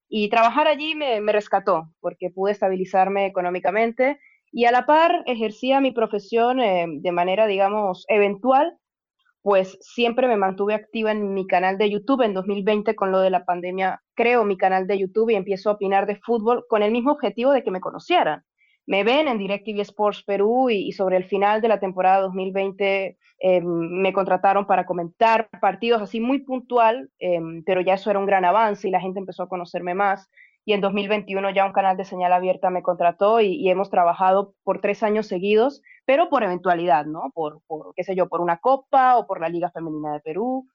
y 0.08 0.28
trabajar 0.30 0.66
allí 0.66 0.94
me, 0.94 1.20
me 1.20 1.32
rescató 1.32 1.90
porque 2.00 2.30
pude 2.30 2.52
estabilizarme 2.52 3.26
económicamente 3.26 4.18
y 4.52 4.64
a 4.64 4.72
la 4.72 4.86
par 4.86 5.22
ejercía 5.26 5.80
mi 5.80 5.92
profesión 5.92 6.60
eh, 6.60 6.86
de 6.88 7.12
manera, 7.12 7.46
digamos, 7.46 8.04
eventual 8.08 8.76
pues 9.46 9.78
siempre 9.80 10.26
me 10.26 10.36
mantuve 10.36 10.74
activa 10.74 11.12
en 11.12 11.32
mi 11.32 11.46
canal 11.46 11.78
de 11.78 11.88
YouTube. 11.88 12.22
En 12.22 12.34
2020, 12.34 12.96
con 12.96 13.12
lo 13.12 13.20
de 13.20 13.30
la 13.30 13.44
pandemia, 13.44 14.02
creo 14.16 14.44
mi 14.44 14.56
canal 14.56 14.88
de 14.88 14.98
YouTube 14.98 15.30
y 15.30 15.36
empiezo 15.36 15.70
a 15.70 15.74
opinar 15.74 16.04
de 16.06 16.16
fútbol 16.16 16.64
con 16.68 16.82
el 16.82 16.90
mismo 16.90 17.12
objetivo 17.12 17.52
de 17.52 17.62
que 17.62 17.70
me 17.70 17.78
conocieran. 17.78 18.42
Me 18.86 19.04
ven 19.04 19.28
en 19.28 19.38
DirecTV 19.38 19.82
Sports 19.82 20.24
Perú 20.24 20.68
y, 20.68 20.90
sobre 20.90 21.16
el 21.16 21.26
final 21.26 21.60
de 21.60 21.68
la 21.68 21.78
temporada 21.78 22.22
2020 22.22 23.18
eh, 23.38 23.60
me 23.60 24.12
contrataron 24.12 24.66
para 24.66 24.84
comentar 24.84 25.48
partidos 25.60 26.02
así 26.02 26.18
muy 26.18 26.40
puntual, 26.40 27.08
eh, 27.20 27.38
pero 27.64 27.80
ya 27.82 27.94
eso 27.94 28.10
era 28.10 28.18
un 28.18 28.26
gran 28.26 28.44
avance 28.44 28.88
y 28.88 28.90
la 28.90 29.00
gente 29.00 29.20
empezó 29.20 29.44
a 29.44 29.48
conocerme 29.48 29.94
más 29.94 30.28
y 30.66 30.72
en 30.72 30.80
2021 30.80 31.50
ya 31.50 31.64
un 31.64 31.72
canal 31.72 31.96
de 31.96 32.04
señal 32.04 32.32
abierta 32.32 32.70
me 32.70 32.82
contrató 32.82 33.40
y, 33.40 33.70
hemos 33.70 33.88
trabajado 33.88 34.52
por 34.64 34.80
tres 34.80 35.04
años 35.04 35.28
seguidos, 35.28 35.80
pero 36.06 36.30
por 36.30 36.44
eventualidad, 36.44 37.04
¿no? 37.04 37.30
Por, 37.34 37.60
por, 37.66 37.92
qué 37.94 38.04
sé 38.04 38.14
yo, 38.14 38.28
por 38.28 38.40
una 38.40 38.58
copa 38.58 39.18
o 39.18 39.26
por 39.26 39.40
la 39.40 39.48
Liga 39.48 39.70
Femenina 39.70 40.14
de 40.14 40.20
Perú, 40.20 40.66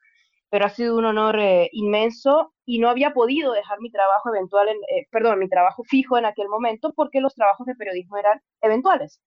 pero 0.52 0.66
ha 0.66 0.70
sido 0.70 0.98
un 0.98 1.06
honor 1.06 1.40
eh, 1.40 1.70
inmenso 1.72 2.54
y 2.66 2.80
no 2.80 2.90
había 2.90 3.14
podido 3.14 3.54
dejar 3.54 3.80
mi 3.80 3.90
trabajo 3.90 4.30
eventual, 4.36 4.68
en, 4.68 4.76
eh, 4.76 5.08
perdón, 5.10 5.40
mi 5.40 5.48
trabajo 5.48 5.84
fijo 5.86 6.18
en 6.18 6.26
aquel 6.26 6.50
momento 6.50 6.94
porque 6.94 7.22
los 7.22 7.34
trabajos 7.34 7.66
de 7.66 7.76
periodismo 7.76 8.18
eran 8.18 8.42
eventuales. 8.62 9.22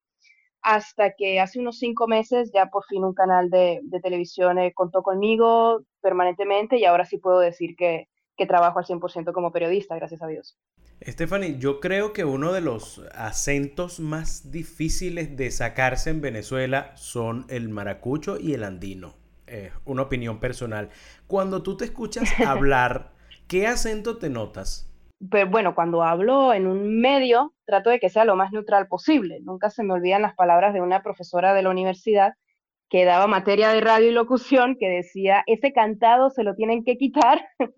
Hasta 0.61 1.15
que 1.15 1.41
hace 1.41 1.59
unos 1.61 1.79
cinco 1.79 2.07
meses 2.07 2.51
ya 2.53 2.67
por 2.67 2.85
fin 2.85 3.05
un 3.05 3.15
canal 3.15 3.51
de, 3.51 3.81
televisión 4.03 4.59
eh, 4.59 4.73
contó 4.75 5.03
conmigo 5.03 5.81
permanentemente 6.03 6.79
y 6.79 6.85
ahora 6.85 7.07
sí 7.07 7.19
puedo 7.19 7.41
decir 7.41 7.75
que, 7.77 8.09
que 8.37 8.47
trabajo 8.47 8.79
al 8.79 8.85
100% 8.85 9.33
como 9.33 9.53
periodista, 9.53 9.95
gracias 9.97 10.23
a 10.23 10.26
Dios. 10.26 10.59
Stephanie, 11.03 11.59
yo 11.59 11.81
creo 11.81 12.12
que 12.12 12.25
uno 12.25 12.53
de 12.53 12.61
los 12.61 13.05
acentos 13.14 14.00
más 14.00 14.50
difíciles 14.50 15.37
de 15.37 15.50
sacarse 15.50 16.11
en 16.11 16.21
Venezuela 16.21 16.93
son 16.97 17.47
el 17.49 17.69
maracucho 17.69 18.38
y 18.38 18.55
el 18.55 18.64
andino. 18.64 19.14
Es 19.47 19.73
una 19.85 20.03
opinión 20.03 20.41
personal. 20.41 20.91
Cuando 21.26 21.62
tú 21.62 21.76
te 21.76 21.85
escuchas 21.85 22.29
hablar, 22.47 23.12
¿qué 23.49 23.67
acento 23.67 24.19
te 24.19 24.31
notas? 24.31 24.91
Pero 25.31 25.49
bueno, 25.49 25.75
cuando 25.75 26.03
hablo 26.03 26.53
en 26.53 26.67
un 26.67 27.00
medio, 27.00 27.55
trato 27.64 27.91
de 27.91 28.00
que 28.00 28.11
sea 28.11 28.25
lo 28.25 28.37
más 28.37 28.53
neutral 28.53 28.88
posible. 28.88 29.38
Nunca 29.43 29.71
se 29.71 29.83
me 29.83 29.93
olvidan 29.93 30.23
las 30.23 30.35
palabras 30.35 30.75
de 30.75 30.81
una 30.81 31.03
profesora 31.03 31.55
de 31.55 31.62
la 31.62 31.71
universidad 31.71 32.35
que 32.91 33.05
daba 33.05 33.26
materia 33.26 33.71
de 33.71 33.81
radio 33.81 34.11
y 34.11 34.12
locución, 34.12 34.76
que 34.79 34.88
decía, 34.88 35.43
ese 35.47 35.73
cantado 35.73 36.31
se 36.31 36.45
lo 36.45 36.55
tienen 36.55 36.85
que 36.85 36.97
quitar, 36.97 37.41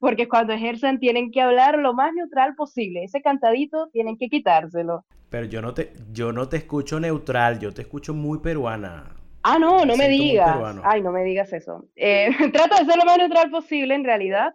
porque 0.00 0.28
cuando 0.28 0.54
ejercen 0.54 0.98
tienen 0.98 1.30
que 1.30 1.42
hablar 1.42 1.78
lo 1.78 1.94
más 1.94 2.12
neutral 2.14 2.54
posible. 2.56 3.04
Ese 3.04 3.20
cantadito 3.20 3.88
tienen 3.92 4.16
que 4.16 4.28
quitárselo. 4.28 5.04
Pero 5.28 5.46
yo 5.46 5.62
no 5.62 5.74
te, 5.74 5.92
yo 6.10 6.32
no 6.32 6.48
te 6.48 6.56
escucho 6.56 6.98
neutral, 6.98 7.60
yo 7.60 7.72
te 7.72 7.82
escucho 7.82 8.14
muy 8.14 8.38
peruana. 8.38 9.14
Ah, 9.42 9.58
no, 9.58 9.84
no 9.84 9.96
me 9.96 10.08
digas. 10.08 10.76
Ay, 10.82 11.02
no 11.02 11.12
me 11.12 11.22
digas 11.22 11.52
eso. 11.52 11.86
Eh, 11.94 12.30
trato 12.52 12.76
de 12.76 12.86
ser 12.86 12.98
lo 12.98 13.04
más 13.04 13.18
neutral 13.18 13.50
posible, 13.50 13.94
en 13.94 14.04
realidad. 14.04 14.54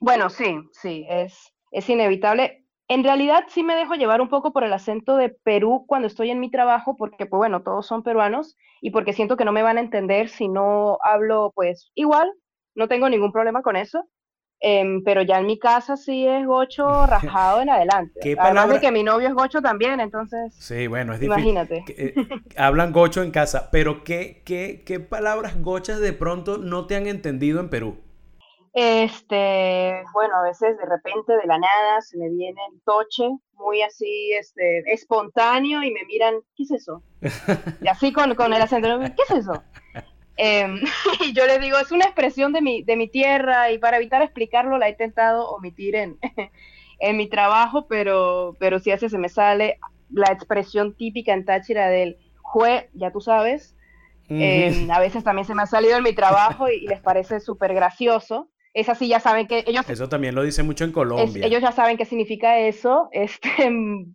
Bueno, 0.00 0.30
sí, 0.30 0.58
sí, 0.72 1.06
es, 1.08 1.52
es 1.70 1.88
inevitable. 1.88 2.64
En 2.88 3.04
realidad 3.04 3.44
sí 3.48 3.62
me 3.62 3.76
dejo 3.76 3.94
llevar 3.94 4.20
un 4.20 4.30
poco 4.30 4.52
por 4.52 4.64
el 4.64 4.72
acento 4.72 5.16
de 5.16 5.28
Perú 5.28 5.84
cuando 5.86 6.08
estoy 6.08 6.30
en 6.30 6.40
mi 6.40 6.50
trabajo, 6.50 6.96
porque 6.96 7.26
pues 7.26 7.38
bueno, 7.38 7.62
todos 7.62 7.86
son 7.86 8.02
peruanos 8.02 8.56
y 8.80 8.90
porque 8.90 9.12
siento 9.12 9.36
que 9.36 9.44
no 9.44 9.52
me 9.52 9.62
van 9.62 9.76
a 9.76 9.80
entender 9.80 10.28
si 10.28 10.48
no 10.48 10.98
hablo 11.04 11.52
pues 11.54 11.92
igual, 11.94 12.32
no 12.74 12.88
tengo 12.88 13.08
ningún 13.08 13.30
problema 13.30 13.62
con 13.62 13.76
eso. 13.76 14.08
Em, 14.62 15.02
pero 15.02 15.22
ya 15.22 15.38
en 15.38 15.46
mi 15.46 15.58
casa 15.58 15.96
sí 15.96 16.26
es 16.26 16.46
gocho 16.46 17.06
rajado 17.06 17.62
en 17.62 17.70
adelante. 17.70 18.20
¿Qué 18.22 18.36
Además 18.38 18.68
de 18.68 18.80
que 18.80 18.92
mi 18.92 19.02
novio 19.02 19.28
es 19.28 19.34
gocho 19.34 19.62
también, 19.62 20.00
entonces. 20.00 20.54
Sí, 20.54 20.86
bueno, 20.86 21.14
es 21.14 21.20
difícil. 21.20 21.48
Imagínate. 21.48 21.84
Eh, 21.88 22.14
hablan 22.56 22.92
gocho 22.92 23.22
en 23.22 23.30
casa, 23.30 23.70
pero 23.72 24.04
¿qué, 24.04 24.42
qué, 24.44 24.82
¿qué 24.84 25.00
palabras 25.00 25.62
gochas 25.62 25.98
de 26.00 26.12
pronto 26.12 26.58
no 26.58 26.86
te 26.86 26.96
han 26.96 27.06
entendido 27.06 27.58
en 27.60 27.70
Perú? 27.70 27.98
Este, 28.72 30.02
bueno, 30.12 30.36
a 30.36 30.42
veces 30.42 30.76
de 30.78 30.86
repente 30.86 31.32
de 31.32 31.46
la 31.46 31.58
nada 31.58 32.00
se 32.02 32.16
me 32.18 32.28
viene 32.28 32.60
el 32.72 32.80
toche, 32.82 33.28
muy 33.54 33.82
así, 33.82 34.32
este, 34.38 34.80
espontáneo 34.92 35.82
y 35.82 35.90
me 35.90 36.04
miran, 36.04 36.34
¿qué 36.54 36.64
es 36.64 36.70
eso? 36.72 37.02
Y 37.82 37.88
así 37.88 38.12
con, 38.12 38.34
con 38.34 38.52
el 38.52 38.62
acento, 38.62 39.00
¿qué 39.00 39.22
es 39.28 39.38
eso? 39.38 39.62
Em, 40.42 40.80
y 41.20 41.34
yo 41.34 41.46
le 41.46 41.58
digo, 41.58 41.76
es 41.76 41.92
una 41.92 42.06
expresión 42.06 42.54
de 42.54 42.62
mi, 42.62 42.82
de 42.82 42.96
mi 42.96 43.08
tierra 43.08 43.70
y 43.70 43.78
para 43.78 43.98
evitar 43.98 44.22
explicarlo 44.22 44.78
la 44.78 44.88
he 44.88 44.92
intentado 44.92 45.50
omitir 45.50 45.94
en, 45.96 46.18
en 46.98 47.16
mi 47.18 47.28
trabajo, 47.28 47.86
pero, 47.86 48.56
pero 48.58 48.78
si 48.78 48.90
hace 48.90 49.10
se 49.10 49.18
me 49.18 49.28
sale 49.28 49.78
la 50.08 50.32
expresión 50.32 50.94
típica 50.96 51.34
en 51.34 51.44
Táchira 51.44 51.88
del 51.88 52.16
jue, 52.40 52.88
ya 52.94 53.12
tú 53.12 53.20
sabes. 53.20 53.76
Em, 54.30 54.88
a 54.90 55.00
veces 55.00 55.24
también 55.24 55.44
se 55.44 55.56
me 55.56 55.62
ha 55.62 55.66
salido 55.66 55.96
en 55.96 56.04
mi 56.04 56.12
trabajo 56.12 56.68
y 56.68 56.86
les 56.86 57.00
parece 57.00 57.40
súper 57.40 57.74
gracioso 57.74 58.48
es 58.80 58.98
sí 58.98 59.08
ya 59.08 59.20
saben 59.20 59.46
que 59.46 59.64
ellos... 59.66 59.88
Eso 59.88 60.08
también 60.08 60.34
lo 60.34 60.42
dice 60.42 60.62
mucho 60.62 60.84
en 60.84 60.92
Colombia. 60.92 61.46
ellos 61.46 61.62
ya 61.62 61.72
saben 61.72 61.96
qué 61.96 62.04
significa 62.04 62.58
eso, 62.58 63.08
este, 63.12 63.50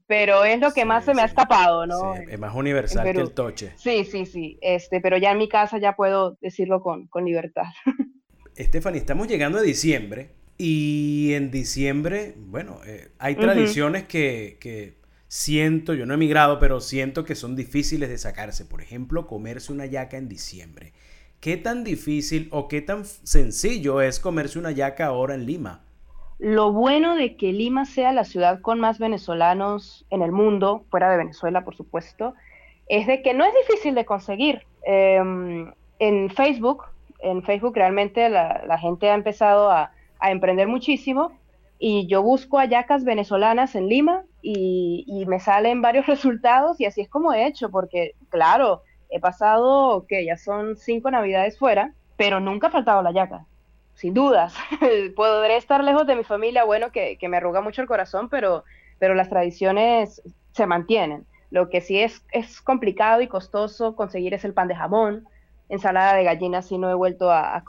pero 0.07 0.43
es 0.43 0.59
lo 0.59 0.71
que 0.73 0.85
más 0.85 1.05
se 1.05 1.13
me 1.13 1.21
ha 1.21 1.25
escapado, 1.25 1.85
¿no? 1.85 2.15
es 2.15 2.39
más 2.39 2.53
universal 2.55 3.03
que 3.03 3.21
el 3.21 3.31
toche. 3.33 3.71
Sí, 3.75 4.03
sí, 4.05 4.25
sí, 4.25 4.57
este, 4.61 5.01
pero 5.01 5.17
ya 5.17 5.31
en 5.31 5.37
mi 5.37 5.49
casa 5.49 5.77
ya 5.77 5.95
puedo 5.95 6.37
decirlo 6.41 6.81
con, 6.81 7.07
con 7.07 7.25
libertad. 7.25 7.65
Stephanie, 8.57 8.99
estamos 8.99 9.27
llegando 9.27 9.59
a 9.59 9.61
diciembre 9.61 10.29
y 10.57 11.33
en 11.33 11.51
diciembre, 11.51 12.33
bueno, 12.37 12.79
eh, 12.85 13.09
hay 13.19 13.35
tradiciones 13.35 14.03
que, 14.05 14.57
que 14.61 14.95
siento, 15.27 15.93
yo 15.93 16.05
no 16.05 16.13
he 16.13 16.17
migrado, 16.17 16.59
pero 16.59 16.79
siento 16.79 17.25
que 17.25 17.35
son 17.35 17.55
difíciles 17.57 18.09
de 18.09 18.17
sacarse. 18.17 18.63
Por 18.65 18.81
ejemplo, 18.81 19.27
comerse 19.27 19.73
una 19.73 19.85
yaca 19.85 20.17
en 20.17 20.29
diciembre. 20.29 20.93
¿Qué 21.45 21.57
tan 21.57 21.83
difícil 21.83 22.49
o 22.51 22.67
qué 22.67 22.81
tan 22.81 23.05
sencillo 23.05 24.01
es 24.01 24.19
comerse 24.19 24.57
una 24.57 24.71
yaca 24.71 25.05
ahora 25.05 25.35
en 25.35 25.45
Lima? 25.45 25.83
Lo 26.39 26.71
bueno 26.71 27.15
de 27.15 27.35
que 27.35 27.53
Lima 27.53 27.85
sea 27.85 28.11
la 28.13 28.23
ciudad 28.23 28.61
con 28.61 28.79
más 28.79 28.97
venezolanos 28.97 30.07
en 30.09 30.23
el 30.23 30.31
mundo, 30.31 30.85
fuera 30.89 31.11
de 31.11 31.17
Venezuela, 31.17 31.63
por 31.63 31.75
supuesto, 31.75 32.33
es 32.87 33.05
de 33.05 33.21
que 33.21 33.35
no 33.35 33.45
es 33.45 33.53
difícil 33.67 33.93
de 33.93 34.05
conseguir. 34.05 34.63
Em, 34.87 35.71
en 35.99 36.31
Facebook, 36.31 36.85
en 37.19 37.43
Facebook 37.43 37.75
realmente 37.75 38.27
la, 38.27 38.79
gente 38.81 39.11
ha 39.11 39.13
empezado 39.13 39.69
a, 39.69 39.91
emprender 40.23 40.67
muchísimo 40.67 41.31
y 41.77 42.07
yo 42.07 42.23
busco 42.23 42.57
ayacas 42.57 43.03
venezolanas 43.03 43.75
en 43.75 43.87
Lima 43.87 44.23
y, 44.41 45.03
y, 45.05 45.27
me 45.27 45.39
salen 45.39 45.83
varios 45.83 46.07
resultados 46.07 46.81
y 46.81 46.85
así 46.85 47.01
es 47.01 47.07
como 47.07 47.33
he 47.33 47.45
hecho, 47.45 47.69
porque 47.69 48.13
claro, 48.29 48.81
He 49.09 49.19
pasado, 49.19 50.05
que 50.07 50.25
ya 50.25 50.37
son 50.37 50.77
cinco 50.77 51.11
navidades 51.11 51.57
fuera, 51.57 51.93
pero 52.17 52.39
nunca 52.39 52.67
ha 52.67 52.71
faltado 52.71 53.01
la 53.01 53.11
yaca, 53.11 53.45
sin 53.93 54.13
dudas. 54.13 54.53
Podré 55.15 55.57
estar 55.57 55.83
lejos 55.83 56.07
de 56.07 56.15
mi 56.15 56.23
familia, 56.23 56.63
bueno, 56.63 56.91
que, 56.91 57.17
me 57.27 57.37
arruga 57.37 57.61
mucho 57.61 57.81
el 57.81 57.87
corazón, 57.87 58.29
pero, 58.29 58.63
pero 58.99 59.15
las 59.15 59.29
tradiciones 59.29 60.21
se 60.51 60.65
mantienen. 60.65 61.25
Lo 61.51 61.69
que 61.69 61.81
sí 61.81 61.99
es, 61.99 62.25
es 62.31 62.61
complicado 62.61 63.21
y 63.21 63.27
costoso 63.27 63.95
conseguir 63.95 64.33
es 64.33 64.45
el 64.45 64.53
pan 64.53 64.67
de 64.67 64.75
jamón, 64.75 65.27
ensalada 65.69 66.15
de 66.15 66.23
gallina 66.23 66.61
sí 66.61 66.77
no 66.77 66.89
he 66.89 66.93
vuelto 66.93 67.31
a, 67.31 67.55
a 67.55 67.63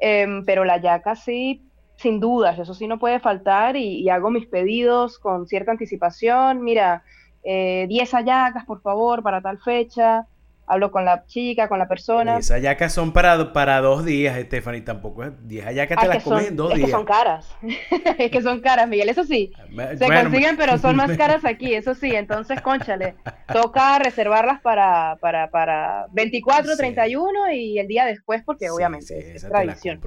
em, 0.00 0.44
pero 0.44 0.64
la 0.64 0.78
yaca 0.78 1.14
sí, 1.16 1.62
sin 1.96 2.20
dudas, 2.20 2.58
eso 2.58 2.74
sí 2.74 2.86
no 2.86 2.98
puede 2.98 3.18
faltar 3.18 3.76
y 3.76 4.08
hago 4.08 4.30
mis 4.30 4.46
pedidos 4.46 5.18
con 5.18 5.46
cierta 5.46 5.72
anticipación. 5.72 6.62
Mira, 6.62 7.02
eh, 7.50 7.86
10 7.88 8.10
hallacas, 8.12 8.66
por 8.66 8.82
favor, 8.82 9.22
para 9.22 9.40
tal 9.40 9.58
fecha. 9.58 10.26
Hablo 10.66 10.90
con 10.90 11.06
la 11.06 11.24
chica, 11.24 11.66
con 11.66 11.78
la 11.78 11.88
persona. 11.88 12.36
Esas 12.36 12.58
hallacas 12.58 12.92
son 12.92 13.14
para, 13.14 13.54
para 13.54 13.80
dos 13.80 14.04
días, 14.04 14.38
Stephanie, 14.38 14.82
tampoco 14.82 15.24
es 15.24 15.32
10 15.48 15.64
hallacas 15.64 15.98
te 15.98 16.08
las 16.08 16.22
comes 16.22 16.48
en 16.48 16.56
dos 16.56 16.74
días. 16.74 16.80
Es 16.80 16.84
que 16.84 16.90
son 16.90 17.06
caras, 17.06 17.56
es 18.18 18.30
que 18.30 18.42
son 18.42 18.60
caras, 18.60 18.86
Miguel, 18.86 19.08
eso 19.08 19.24
sí. 19.24 19.50
Ah, 19.78 19.96
se 19.96 20.06
consiguen, 20.06 20.58
pero 20.58 20.76
son 20.76 20.94
más 20.96 21.10
caras 21.16 21.46
aquí, 21.46 21.72
eso 21.72 21.94
sí. 21.94 22.14
Entonces, 22.14 22.60
conchale, 22.60 23.14
toca 23.50 23.98
reservarlas 23.98 24.60
para, 24.60 25.16
para, 25.18 25.48
para 25.48 26.06
24, 26.12 26.76
31 26.76 27.50
y 27.52 27.78
el 27.78 27.88
día 27.88 28.04
después, 28.04 28.42
porque 28.44 28.68
obviamente 28.68 29.36
es 29.36 29.48
tradición. 29.48 30.02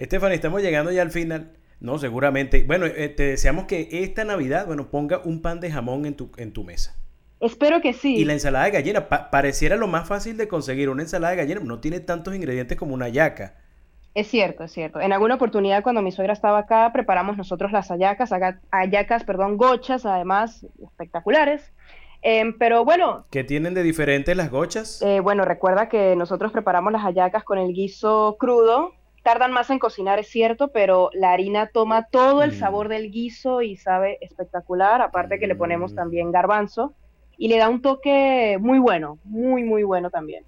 Stephanie, 0.00 0.36
estamos 0.36 0.62
llegando 0.62 0.90
ya 0.92 1.02
al 1.02 1.10
final. 1.10 1.58
No, 1.80 1.98
seguramente. 1.98 2.64
Bueno, 2.64 2.86
eh, 2.86 3.08
te 3.08 3.24
deseamos 3.24 3.66
que 3.66 3.88
esta 3.90 4.24
Navidad, 4.24 4.66
bueno, 4.66 4.90
ponga 4.90 5.20
un 5.24 5.42
pan 5.42 5.60
de 5.60 5.70
jamón 5.70 6.06
en 6.06 6.14
tu, 6.14 6.30
en 6.36 6.52
tu 6.52 6.64
mesa. 6.64 6.96
Espero 7.40 7.80
que 7.82 7.92
sí. 7.92 8.16
Y 8.16 8.24
la 8.24 8.32
ensalada 8.32 8.64
de 8.64 8.70
gallina, 8.70 9.08
pareciera 9.08 9.76
lo 9.76 9.86
más 9.86 10.08
fácil 10.08 10.36
de 10.36 10.48
conseguir. 10.48 10.88
Una 10.88 11.02
ensalada 11.02 11.32
de 11.32 11.36
gallina 11.36 11.60
no 11.60 11.80
tiene 11.80 12.00
tantos 12.00 12.34
ingredientes 12.34 12.78
como 12.78 12.94
una 12.94 13.08
yaca. 13.08 13.54
Es 14.14 14.28
cierto, 14.28 14.64
es 14.64 14.72
cierto. 14.72 14.98
En 15.02 15.12
alguna 15.12 15.34
oportunidad 15.34 15.82
cuando 15.82 16.00
mi 16.00 16.10
suegra 16.10 16.32
estaba 16.32 16.60
acá, 16.60 16.90
preparamos 16.94 17.36
nosotros 17.36 17.70
las 17.72 17.90
ayacas, 17.90 18.30
ayacas, 18.70 19.24
perdón, 19.24 19.58
gochas, 19.58 20.06
además 20.06 20.64
espectaculares. 20.82 21.70
Em, 22.22 22.56
pero 22.58 22.86
bueno. 22.86 23.26
¿Qué 23.30 23.44
tienen 23.44 23.74
de 23.74 23.82
diferente 23.82 24.34
las 24.34 24.50
gochas? 24.50 25.02
Eh, 25.02 25.20
bueno, 25.20 25.44
recuerda 25.44 25.90
que 25.90 26.16
nosotros 26.16 26.50
preparamos 26.50 26.94
las 26.94 27.04
ayacas 27.04 27.44
con 27.44 27.58
el 27.58 27.74
guiso 27.74 28.38
crudo, 28.40 28.94
tardan 29.26 29.50
más 29.50 29.70
en 29.70 29.80
cocinar, 29.80 30.20
es 30.20 30.28
cierto, 30.28 30.68
pero 30.68 31.10
la 31.12 31.32
harina 31.32 31.66
toma 31.66 32.06
todo 32.12 32.44
el 32.44 32.52
sabor 32.52 32.86
mm. 32.86 32.90
del 32.90 33.10
guiso 33.10 33.60
y 33.60 33.76
sabe 33.76 34.18
espectacular, 34.20 35.02
aparte 35.02 35.40
que 35.40 35.48
le 35.48 35.56
ponemos 35.56 35.92
mm. 35.92 35.96
también 35.96 36.30
garbanzo 36.30 36.94
y 37.36 37.48
le 37.48 37.58
da 37.58 37.68
un 37.68 37.82
toque 37.82 38.56
muy 38.60 38.78
bueno, 38.78 39.18
muy, 39.24 39.64
muy 39.64 39.82
bueno 39.82 40.10
también. 40.10 40.44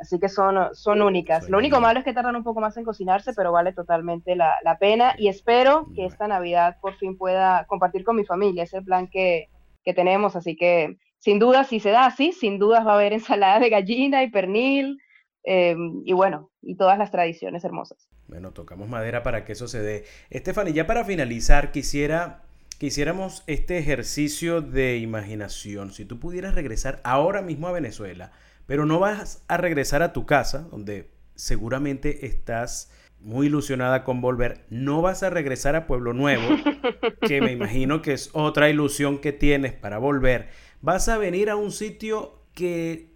Así 0.00 0.18
que 0.18 0.28
son, 0.28 0.74
son 0.74 1.02
únicas. 1.02 1.48
Lo 1.48 1.58
único 1.58 1.80
malo 1.80 2.00
es 2.00 2.04
que 2.04 2.12
tardan 2.12 2.34
un 2.34 2.42
poco 2.42 2.60
más 2.60 2.76
en 2.76 2.82
cocinarse, 2.82 3.32
pero 3.32 3.52
vale 3.52 3.72
totalmente 3.72 4.34
la, 4.34 4.76
pena 4.80 5.14
y 5.16 5.28
espero 5.28 5.86
que 5.94 6.04
esta 6.04 6.26
Navidad 6.26 6.78
por 6.82 6.96
fin 6.96 7.16
pueda 7.16 7.64
compartir 7.68 8.02
con 8.02 8.16
mi 8.16 8.24
familia. 8.24 8.64
Es 8.64 8.74
el 8.74 8.82
plan 8.82 9.06
que, 9.06 9.50
que 9.84 9.94
tenemos, 9.94 10.34
así 10.34 10.56
que 10.56 10.96
sin 11.18 11.38
duda, 11.38 11.62
si 11.62 11.78
se 11.78 11.90
da 11.90 12.06
así, 12.06 12.32
sin 12.32 12.58
dudas 12.58 12.84
va 12.84 12.90
a 12.90 12.94
haber 12.96 13.12
ensalada 13.12 13.60
de 13.60 13.70
gallina 13.70 14.24
y 14.24 14.30
pernil, 14.32 14.98
Em, 15.46 16.02
y 16.04 16.12
bueno, 16.12 16.50
y 16.60 16.76
todas 16.76 16.98
las 16.98 17.12
tradiciones 17.12 17.64
hermosas. 17.64 18.08
Bueno, 18.28 18.52
tocamos 18.52 18.88
madera 18.88 19.22
para 19.22 19.44
que 19.44 19.52
eso 19.52 19.68
se 19.68 19.80
dé. 19.80 20.04
Estefany, 20.30 20.72
ya 20.72 20.86
para 20.86 21.04
finalizar, 21.04 21.70
quisiera 21.72 22.42
quisiéramos 22.78 23.42
este 23.46 23.78
ejercicio 23.78 24.60
de 24.60 24.98
imaginación. 24.98 25.92
Si 25.92 26.04
tú 26.04 26.18
pudieras 26.18 26.54
regresar 26.54 27.00
ahora 27.04 27.42
mismo 27.42 27.68
a 27.68 27.72
Venezuela, 27.72 28.32
pero 28.66 28.84
no 28.84 28.98
vas 28.98 29.44
a 29.48 29.56
regresar 29.56 30.02
a 30.02 30.12
tu 30.12 30.26
casa, 30.26 30.66
donde 30.70 31.10
seguramente 31.34 32.26
estás 32.26 32.90
muy 33.20 33.46
ilusionada 33.46 34.04
con 34.04 34.20
volver, 34.20 34.64
no 34.68 35.00
vas 35.00 35.22
a 35.22 35.30
regresar 35.30 35.74
a 35.74 35.86
Pueblo 35.86 36.12
Nuevo, 36.12 36.44
que 37.26 37.40
me 37.40 37.52
imagino 37.52 38.02
que 38.02 38.12
es 38.12 38.30
otra 38.32 38.68
ilusión 38.68 39.18
que 39.18 39.32
tienes 39.32 39.72
para 39.72 39.98
volver. 39.98 40.48
Vas 40.82 41.08
a 41.08 41.16
venir 41.16 41.48
a 41.48 41.56
un 41.56 41.72
sitio 41.72 42.42
que 42.54 43.10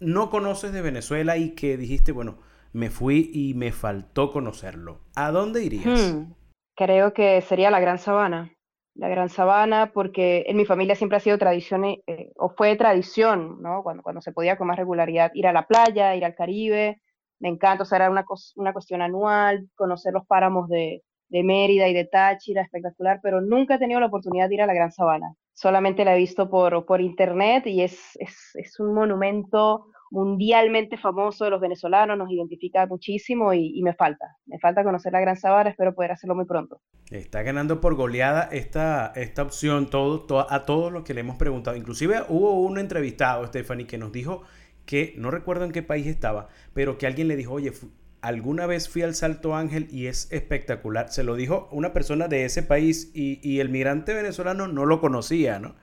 no 0.00 0.30
conoces 0.30 0.72
de 0.72 0.82
Venezuela 0.82 1.36
y 1.38 1.50
que 1.50 1.76
dijiste, 1.76 2.12
bueno, 2.12 2.38
me 2.72 2.90
fui 2.90 3.30
y 3.32 3.54
me 3.54 3.72
faltó 3.72 4.32
conocerlo, 4.32 5.00
¿a 5.14 5.30
dónde 5.30 5.62
irías? 5.62 6.14
Hmm. 6.14 6.32
Creo 6.74 7.12
que 7.12 7.40
sería 7.42 7.70
la 7.70 7.80
Gran 7.80 7.98
Sabana. 7.98 8.50
La 8.94 9.08
Gran 9.08 9.28
Sabana, 9.28 9.92
porque 9.92 10.44
en 10.46 10.56
mi 10.56 10.66
familia 10.66 10.94
siempre 10.94 11.16
ha 11.16 11.20
sido 11.20 11.38
tradición, 11.38 11.84
eh, 11.84 12.32
o 12.36 12.50
fue 12.50 12.76
tradición, 12.76 13.62
¿no? 13.62 13.82
Cuando, 13.82 14.20
se 14.20 14.32
podía 14.32 14.56
con 14.56 14.66
más 14.66 14.76
regularidad 14.76 15.30
ir 15.34 15.46
a 15.46 15.52
la 15.52 15.66
playa, 15.66 16.14
ir 16.14 16.24
al 16.24 16.34
Caribe. 16.34 17.00
Me 17.40 17.48
encanta, 17.48 17.82
o 17.82 17.86
sea, 17.86 17.96
era 17.96 18.10
una, 18.10 18.24
una 18.56 18.72
cuestión 18.72 19.00
anual, 19.00 19.68
conocer 19.74 20.12
los 20.12 20.26
páramos 20.26 20.68
de, 20.68 21.02
de 21.28 21.42
Mérida 21.42 21.88
y 21.88 21.94
de 21.94 22.04
Táchira, 22.04 22.62
espectacular, 22.62 23.20
pero 23.22 23.40
nunca 23.40 23.74
he 23.74 23.78
tenido 23.78 24.00
la 24.00 24.06
oportunidad 24.06 24.48
de 24.48 24.54
ir 24.54 24.62
a 24.62 24.66
la 24.66 24.74
Gran 24.74 24.92
Sabana. 24.92 25.34
Solamente 25.54 26.04
la 26.04 26.14
he 26.14 26.18
visto 26.18 26.50
por, 26.50 26.84
por 26.84 27.00
internet 27.00 27.66
y 27.66 27.82
es, 27.82 28.16
es 28.54 28.80
un 28.80 28.94
monumento 28.94 29.86
mundialmente 30.12 30.98
famoso 30.98 31.44
de 31.44 31.50
los 31.50 31.60
venezolanos, 31.60 32.18
nos 32.18 32.30
identifica 32.30 32.86
muchísimo 32.86 33.54
y, 33.54 33.82
me 33.82 33.94
falta. 33.94 34.36
Me 34.44 34.58
falta 34.58 34.84
conocer 34.84 35.10
la 35.10 35.20
Gran 35.20 35.36
Sabana, 35.36 35.70
espero 35.70 35.94
poder 35.94 36.12
hacerlo 36.12 36.34
muy 36.34 36.44
pronto. 36.44 36.82
Está 37.10 37.42
ganando 37.42 37.80
por 37.80 37.94
goleada 37.94 38.42
esta, 38.52 39.12
esta 39.16 39.42
opción 39.42 39.88
a 39.88 40.64
todos 40.64 40.92
los 40.92 41.02
que 41.02 41.14
le 41.14 41.20
hemos 41.20 41.36
preguntado. 41.36 41.78
Inclusive 41.78 42.24
hubo 42.28 42.60
un 42.60 42.78
entrevistado, 42.78 43.46
Stephanie, 43.46 43.86
que 43.86 43.96
nos 43.96 44.12
dijo 44.12 44.42
que, 44.84 45.14
no 45.16 45.30
recuerdo 45.30 45.64
en 45.64 45.72
qué 45.72 45.82
país 45.82 46.06
estaba, 46.06 46.48
pero 46.74 46.98
que 46.98 47.06
alguien 47.06 47.26
le 47.26 47.36
dijo, 47.36 47.54
oye, 47.54 47.72
alguna 48.20 48.66
vez 48.66 48.90
fui 48.90 49.00
al 49.00 49.14
Salto 49.14 49.56
Ángel 49.56 49.88
y 49.90 50.08
es 50.08 50.30
espectacular. 50.30 51.08
Se 51.08 51.24
lo 51.24 51.36
dijo 51.36 51.70
una 51.72 51.94
persona 51.94 52.28
de 52.28 52.44
ese 52.44 52.62
país 52.62 53.10
y, 53.14 53.40
y 53.42 53.60
el 53.60 53.70
migrante 53.70 54.12
venezolano 54.12 54.68
no 54.68 54.84
lo 54.84 55.00
conocía, 55.00 55.58
¿no? 55.58 55.74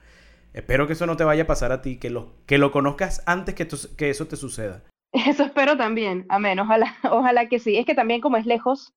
Espero 0.52 0.86
que 0.86 0.94
eso 0.94 1.06
no 1.06 1.16
te 1.16 1.24
vaya 1.24 1.44
a 1.44 1.46
pasar 1.46 1.72
a 1.72 1.82
ti, 1.82 1.98
que 1.98 2.10
lo, 2.10 2.32
que 2.46 2.58
lo 2.58 2.72
conozcas 2.72 3.22
antes 3.26 3.54
que, 3.54 3.68
que 3.96 4.10
eso 4.10 4.26
te 4.26 4.36
suceda. 4.36 4.82
Eso 5.12 5.42
espero 5.42 5.76
también, 5.76 6.24
amén, 6.28 6.60
ojalá, 6.60 6.94
ojalá 7.10 7.48
que 7.48 7.58
sí. 7.58 7.76
Es 7.76 7.84
que 7.84 7.96
también 7.96 8.20
como 8.20 8.36
es 8.36 8.46
lejos 8.46 8.94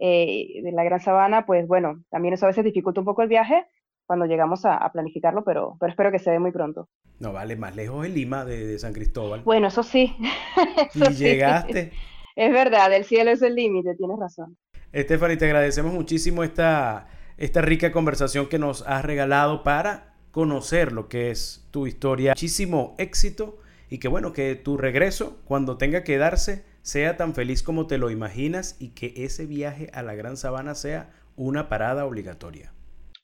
eh, 0.00 0.60
de 0.60 0.72
la 0.72 0.82
Gran 0.82 0.98
Sabana, 0.98 1.46
pues 1.46 1.68
bueno, 1.68 2.02
también 2.10 2.34
eso 2.34 2.46
a 2.46 2.48
veces 2.48 2.64
dificulta 2.64 2.98
un 2.98 3.06
poco 3.06 3.22
el 3.22 3.28
viaje 3.28 3.64
cuando 4.04 4.26
llegamos 4.26 4.64
a, 4.64 4.90
planificarlo, 4.92 5.44
pero, 5.44 5.76
pero 5.78 5.90
espero 5.90 6.10
que 6.10 6.18
se 6.18 6.32
dé 6.32 6.40
muy 6.40 6.50
pronto. 6.50 6.88
No, 7.20 7.32
vale, 7.32 7.54
más 7.54 7.76
lejos 7.76 8.04
es 8.04 8.12
Lima 8.12 8.44
de, 8.44 8.76
San 8.80 8.92
Cristóbal. 8.92 9.42
Bueno, 9.42 9.68
eso 9.68 9.84
sí. 9.84 10.16
y 10.94 11.14
llegaste. 11.14 11.92
Es 12.34 12.52
verdad, 12.52 12.92
el 12.92 13.04
cielo 13.04 13.30
es 13.30 13.42
el 13.42 13.54
límite, 13.54 13.94
tienes 13.94 14.18
razón. 14.18 14.58
Stephanie, 14.92 15.36
te 15.36 15.44
agradecemos 15.44 15.94
muchísimo 15.94 16.42
esta, 16.42 17.06
esta 17.36 17.62
rica 17.62 17.92
conversación 17.92 18.48
que 18.48 18.58
nos 18.58 18.86
has 18.86 19.04
regalado 19.04 19.62
para 19.62 20.11
conocer 20.32 20.90
lo 20.92 21.08
que 21.08 21.30
es 21.30 21.68
tu 21.70 21.86
historia. 21.86 22.32
Muchísimo 22.32 22.94
éxito 22.98 23.58
y 23.88 23.98
que 23.98 24.08
bueno, 24.08 24.32
que 24.32 24.56
tu 24.56 24.76
regreso, 24.76 25.38
cuando 25.44 25.76
tenga 25.76 26.02
que 26.02 26.16
darse, 26.16 26.64
sea 26.80 27.16
tan 27.16 27.34
feliz 27.34 27.62
como 27.62 27.86
te 27.86 27.98
lo 27.98 28.10
imaginas 28.10 28.76
y 28.80 28.94
que 28.94 29.12
ese 29.16 29.46
viaje 29.46 29.90
a 29.92 30.02
la 30.02 30.14
Gran 30.14 30.36
Sabana 30.36 30.74
sea 30.74 31.10
una 31.36 31.68
parada 31.68 32.06
obligatoria. 32.06 32.72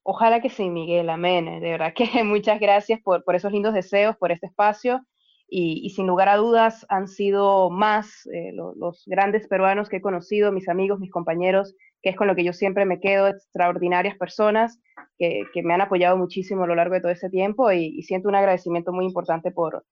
Ojalá 0.03 0.41
que 0.41 0.51
sí, 0.51 0.71
Miguel, 0.71 1.11
amén. 1.11 1.47
De 1.47 1.71
verdad 1.71 1.93
que 1.95 2.07
muchas 2.25 2.61
gracias 2.61 3.01
por, 3.01 3.23
esos 3.35 3.53
lindos 3.53 3.75
deseos, 3.75 4.17
por 4.17 4.31
este 4.31 4.47
espacio 4.47 5.05
y, 5.51 5.89
sin 5.91 6.07
lugar 6.07 6.29
a 6.29 6.37
dudas 6.37 6.85
han 6.91 7.09
sido 7.09 7.71
más 7.71 8.27
eh, 8.27 8.53
los 8.53 9.05
grandes 9.07 9.49
peruanos 9.49 9.89
que 9.89 9.97
he 9.97 10.03
conocido, 10.03 10.53
mis 10.53 10.69
amigos, 10.69 11.01
mis 11.01 11.11
compañeros, 11.11 11.75
que 12.03 12.11
es 12.11 12.17
con 12.17 12.27
lo 12.27 12.37
que 12.37 12.45
yo 12.45 12.53
siempre 12.53 12.85
me 12.85 13.01
quedo, 13.01 13.29
extraordinarias 13.29 14.17
personas 14.17 14.81
que, 15.19 15.45
me 15.63 15.75
han 15.75 15.81
apoyado 15.81 16.17
muchísimo 16.17 16.65
a 16.65 16.67
lo 16.67 16.75
largo 16.75 16.95
de 16.95 17.01
todo 17.01 17.13
ese 17.13 17.31
tiempo 17.31 17.73
y, 17.73 18.03
siento 18.03 18.29
un 18.29 18.35
agradecimiento 18.35 18.93
muy 18.93 19.05
importante 19.05 19.51
por, 19.51 19.85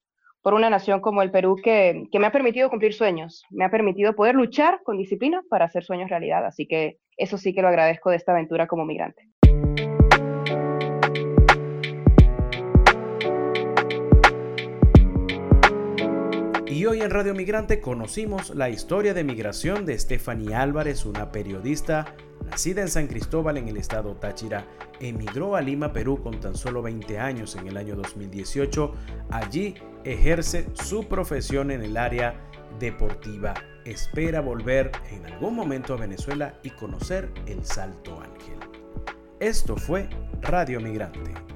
por 0.42 0.54
una 0.54 0.70
nación 0.70 1.00
como 1.00 1.22
el 1.22 1.30
Perú 1.30 1.56
que, 1.62 2.04
que, 2.10 2.18
me 2.18 2.26
ha 2.26 2.32
permitido 2.32 2.70
cumplir 2.70 2.94
sueños, 2.94 3.44
me 3.50 3.64
ha 3.64 3.70
permitido 3.70 4.14
poder 4.14 4.34
luchar 4.34 4.80
con 4.84 4.98
disciplina 4.98 5.42
para 5.50 5.64
hacer 5.64 5.84
sueños 5.84 6.10
realidad. 6.10 6.46
Así 6.46 6.66
que 6.66 6.98
eso 7.16 7.38
sí 7.38 7.54
que 7.54 7.62
lo 7.62 7.68
agradezco 7.68 8.10
de 8.10 8.16
esta 8.16 8.32
aventura 8.32 8.66
como 8.66 8.84
migrante. 8.84 9.22
Y 16.76 16.85
hoy 16.85 17.00
en 17.00 17.11
Radio 17.11 17.33
Migrante 17.33 17.81
conocimos 17.81 18.55
la 18.55 18.68
historia 18.68 19.14
de 19.14 19.24
migración 19.24 19.87
de 19.87 19.98
Stephanie 19.98 20.55
Álvarez, 20.55 21.07
una 21.07 21.33
periodista 21.33 22.14
nacida 22.44 22.83
en 22.83 22.88
San 22.88 23.07
Cristóbal 23.07 23.57
en 23.57 23.68
el 23.68 23.79
estado 23.79 24.14
Táchira. 24.16 24.66
Emigró 25.00 25.57
a 25.57 25.62
Lima, 25.62 25.94
Perú 25.94 26.20
con 26.22 26.38
tan 26.38 26.55
solo 26.55 26.83
20 26.83 27.18
años 27.18 27.57
en 27.57 27.66
el 27.66 27.79
año 27.79 27.96
2018. 27.96 28.92
Allí 29.31 29.74
ejerce 30.05 30.66
su 30.74 31.09
profesión 31.09 31.70
en 31.70 31.83
el 31.83 31.96
área 31.96 32.38
deportiva. 32.79 33.55
Espera 33.87 34.42
volver 34.42 34.92
en 35.11 35.24
algún 35.24 35.55
momento 35.55 35.94
a 35.94 35.96
Venezuela 35.96 36.61
y 36.62 36.68
conocer 36.68 37.31
el 37.46 37.64
Salto 37.64 38.20
Ángel. 38.20 38.59
Esto 39.40 39.79
fue 39.79 40.11
Radio 40.42 40.79
Migrante. 40.83 41.56